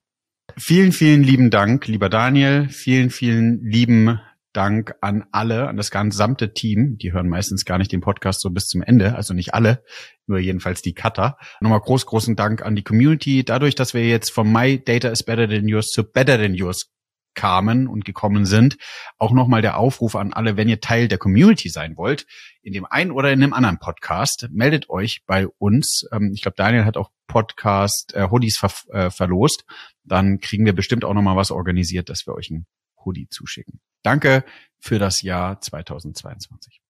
Vielen, 0.57 0.91
vielen 0.91 1.23
lieben 1.23 1.49
Dank, 1.49 1.87
lieber 1.87 2.09
Daniel. 2.09 2.67
Vielen, 2.69 3.09
vielen 3.09 3.63
lieben 3.63 4.19
Dank 4.53 4.93
an 5.01 5.25
alle, 5.31 5.67
an 5.67 5.77
das 5.77 5.89
gesamte 5.89 6.53
Team. 6.53 6.97
Die 6.99 7.11
hören 7.11 7.27
meistens 7.27 7.65
gar 7.65 7.79
nicht 7.79 7.91
den 7.91 8.01
Podcast 8.01 8.41
so 8.41 8.51
bis 8.51 8.67
zum 8.67 8.83
Ende, 8.83 9.15
also 9.15 9.33
nicht 9.33 9.55
alle, 9.55 9.83
nur 10.27 10.37
jedenfalls 10.37 10.83
die 10.83 10.93
Cutter. 10.93 11.37
Nochmal 11.59 11.79
groß, 11.79 12.05
großen 12.05 12.35
Dank 12.35 12.61
an 12.61 12.75
die 12.75 12.83
Community. 12.83 13.43
Dadurch, 13.43 13.73
dass 13.73 13.95
wir 13.95 14.07
jetzt 14.07 14.29
vom 14.29 14.51
My 14.53 14.77
Data 14.83 15.09
is 15.09 15.23
Better 15.23 15.49
Than 15.49 15.67
Yours 15.67 15.87
zu 15.87 16.03
Better 16.03 16.37
Than 16.37 16.53
Yours 16.53 16.92
kamen 17.35 17.87
und 17.87 18.05
gekommen 18.05 18.45
sind. 18.45 18.77
Auch 19.17 19.31
nochmal 19.31 19.61
der 19.61 19.77
Aufruf 19.77 20.15
an 20.15 20.33
alle, 20.33 20.57
wenn 20.57 20.69
ihr 20.69 20.79
Teil 20.79 21.07
der 21.07 21.17
Community 21.17 21.69
sein 21.69 21.97
wollt, 21.97 22.25
in 22.61 22.73
dem 22.73 22.85
einen 22.85 23.11
oder 23.11 23.31
in 23.31 23.41
dem 23.41 23.53
anderen 23.53 23.79
Podcast, 23.79 24.47
meldet 24.51 24.89
euch 24.89 25.23
bei 25.25 25.47
uns. 25.57 26.05
Ähm, 26.11 26.31
ich 26.33 26.41
glaube, 26.41 26.55
Daniel 26.55 26.85
hat 26.85 26.97
auch 26.97 27.11
Podcast 27.27 28.13
äh, 28.15 28.29
Hoodies 28.29 28.57
ver 28.57 28.71
äh, 28.91 29.09
verlost. 29.09 29.65
Dann 30.03 30.39
kriegen 30.39 30.65
wir 30.65 30.73
bestimmt 30.73 31.05
auch 31.05 31.13
nochmal 31.13 31.35
was 31.35 31.51
organisiert, 31.51 32.09
dass 32.09 32.27
wir 32.27 32.35
euch 32.35 32.49
ein 32.49 32.65
Hoodie 33.05 33.27
zuschicken. 33.29 33.79
Danke 34.03 34.43
für 34.79 34.99
das 34.99 35.21
Jahr 35.21 35.61
2022. 35.61 36.81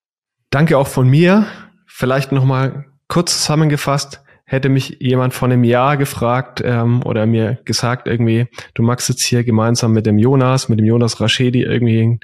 Danke 0.49 0.77
auch 0.77 0.87
von 0.87 1.07
mir. 1.07 1.47
Vielleicht 1.85 2.31
nochmal 2.31 2.85
kurz 3.07 3.39
zusammengefasst 3.39 4.22
hätte 4.53 4.69
mich 4.69 4.97
jemand 4.99 5.33
von 5.33 5.51
einem 5.51 5.63
Jahr 5.63 5.97
gefragt 5.97 6.61
ähm, 6.63 7.01
oder 7.03 7.25
mir 7.25 7.57
gesagt 7.65 8.07
irgendwie, 8.07 8.47
du 8.75 8.83
magst 8.83 9.09
jetzt 9.09 9.25
hier 9.25 9.43
gemeinsam 9.43 9.93
mit 9.93 10.05
dem 10.05 10.19
Jonas, 10.19 10.69
mit 10.69 10.77
dem 10.77 10.85
Jonas 10.85 11.19
Raschedi 11.19 11.63
irgendwie 11.63 12.19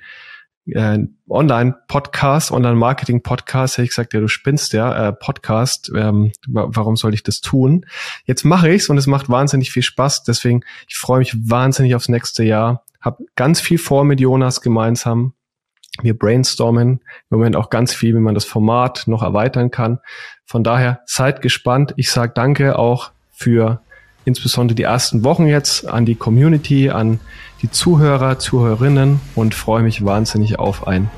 äh, 0.68 1.00
Online-Podcast, 1.28 2.52
Online-Marketing-Podcast, 2.52 3.78
hätte 3.78 3.86
ich 3.86 3.90
gesagt, 3.90 4.14
ja, 4.14 4.20
du 4.20 4.28
spinnst 4.28 4.74
ja, 4.74 5.10
äh, 5.10 5.14
Podcast, 5.14 5.92
ähm, 5.96 6.32
warum 6.48 6.96
soll 6.96 7.16
ich 7.16 7.24
das 7.24 7.42
tun? 7.42 7.88
Jetzt 8.26 8.46
mache 8.46 8.70
ich's 8.70 8.90
und 8.90 9.00
es 9.00 9.08
macht 9.08 9.30
wahnsinnig 9.30 9.72
viel 9.72 9.84
Spaß, 9.84 10.24
deswegen, 10.24 10.62
ich 10.88 10.98
freue 10.98 11.20
mich 11.20 11.36
wahnsinnig 11.50 11.96
aufs 11.96 12.10
nächste 12.10 12.44
Jahr, 12.44 12.86
habe 13.02 13.24
ganz 13.36 13.60
viel 13.60 13.80
vor 13.80 14.04
mit 14.04 14.20
Jonas 14.20 14.62
gemeinsam, 14.62 15.34
wir 16.02 16.18
brainstormen 16.18 17.00
im 17.30 17.38
Moment 17.38 17.56
auch 17.56 17.70
ganz 17.70 17.94
viel, 17.94 18.16
wie 18.16 18.20
man 18.20 18.36
das 18.36 18.46
Format 18.46 19.04
noch 19.08 19.24
erweitern 19.24 19.72
kann. 19.72 20.00
Von 20.46 20.64
daher 20.64 21.02
seid 21.06 21.42
gespannt. 21.42 21.94
Ich 21.98 22.12
sage 22.12 22.34
danke 22.36 22.78
auch 22.78 23.12
für 23.32 23.82
insbesondere 24.26 24.76
die 24.76 24.84
ersten 24.84 25.24
Wochen 25.24 25.48
jetzt 25.48 25.88
an 25.88 26.06
die 26.06 26.16
Community, 26.16 26.90
an 26.90 27.20
die 27.62 27.72
Zuhörer, 27.72 28.40
Zuhörerinnen 28.40 29.20
und 29.36 29.54
freue 29.56 29.84
mich 29.84 30.06
wahnsinnig 30.06 30.60
auf 30.60 30.88
ein 30.88 31.10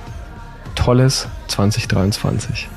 tolles 0.75 1.27
2023. 1.47 2.69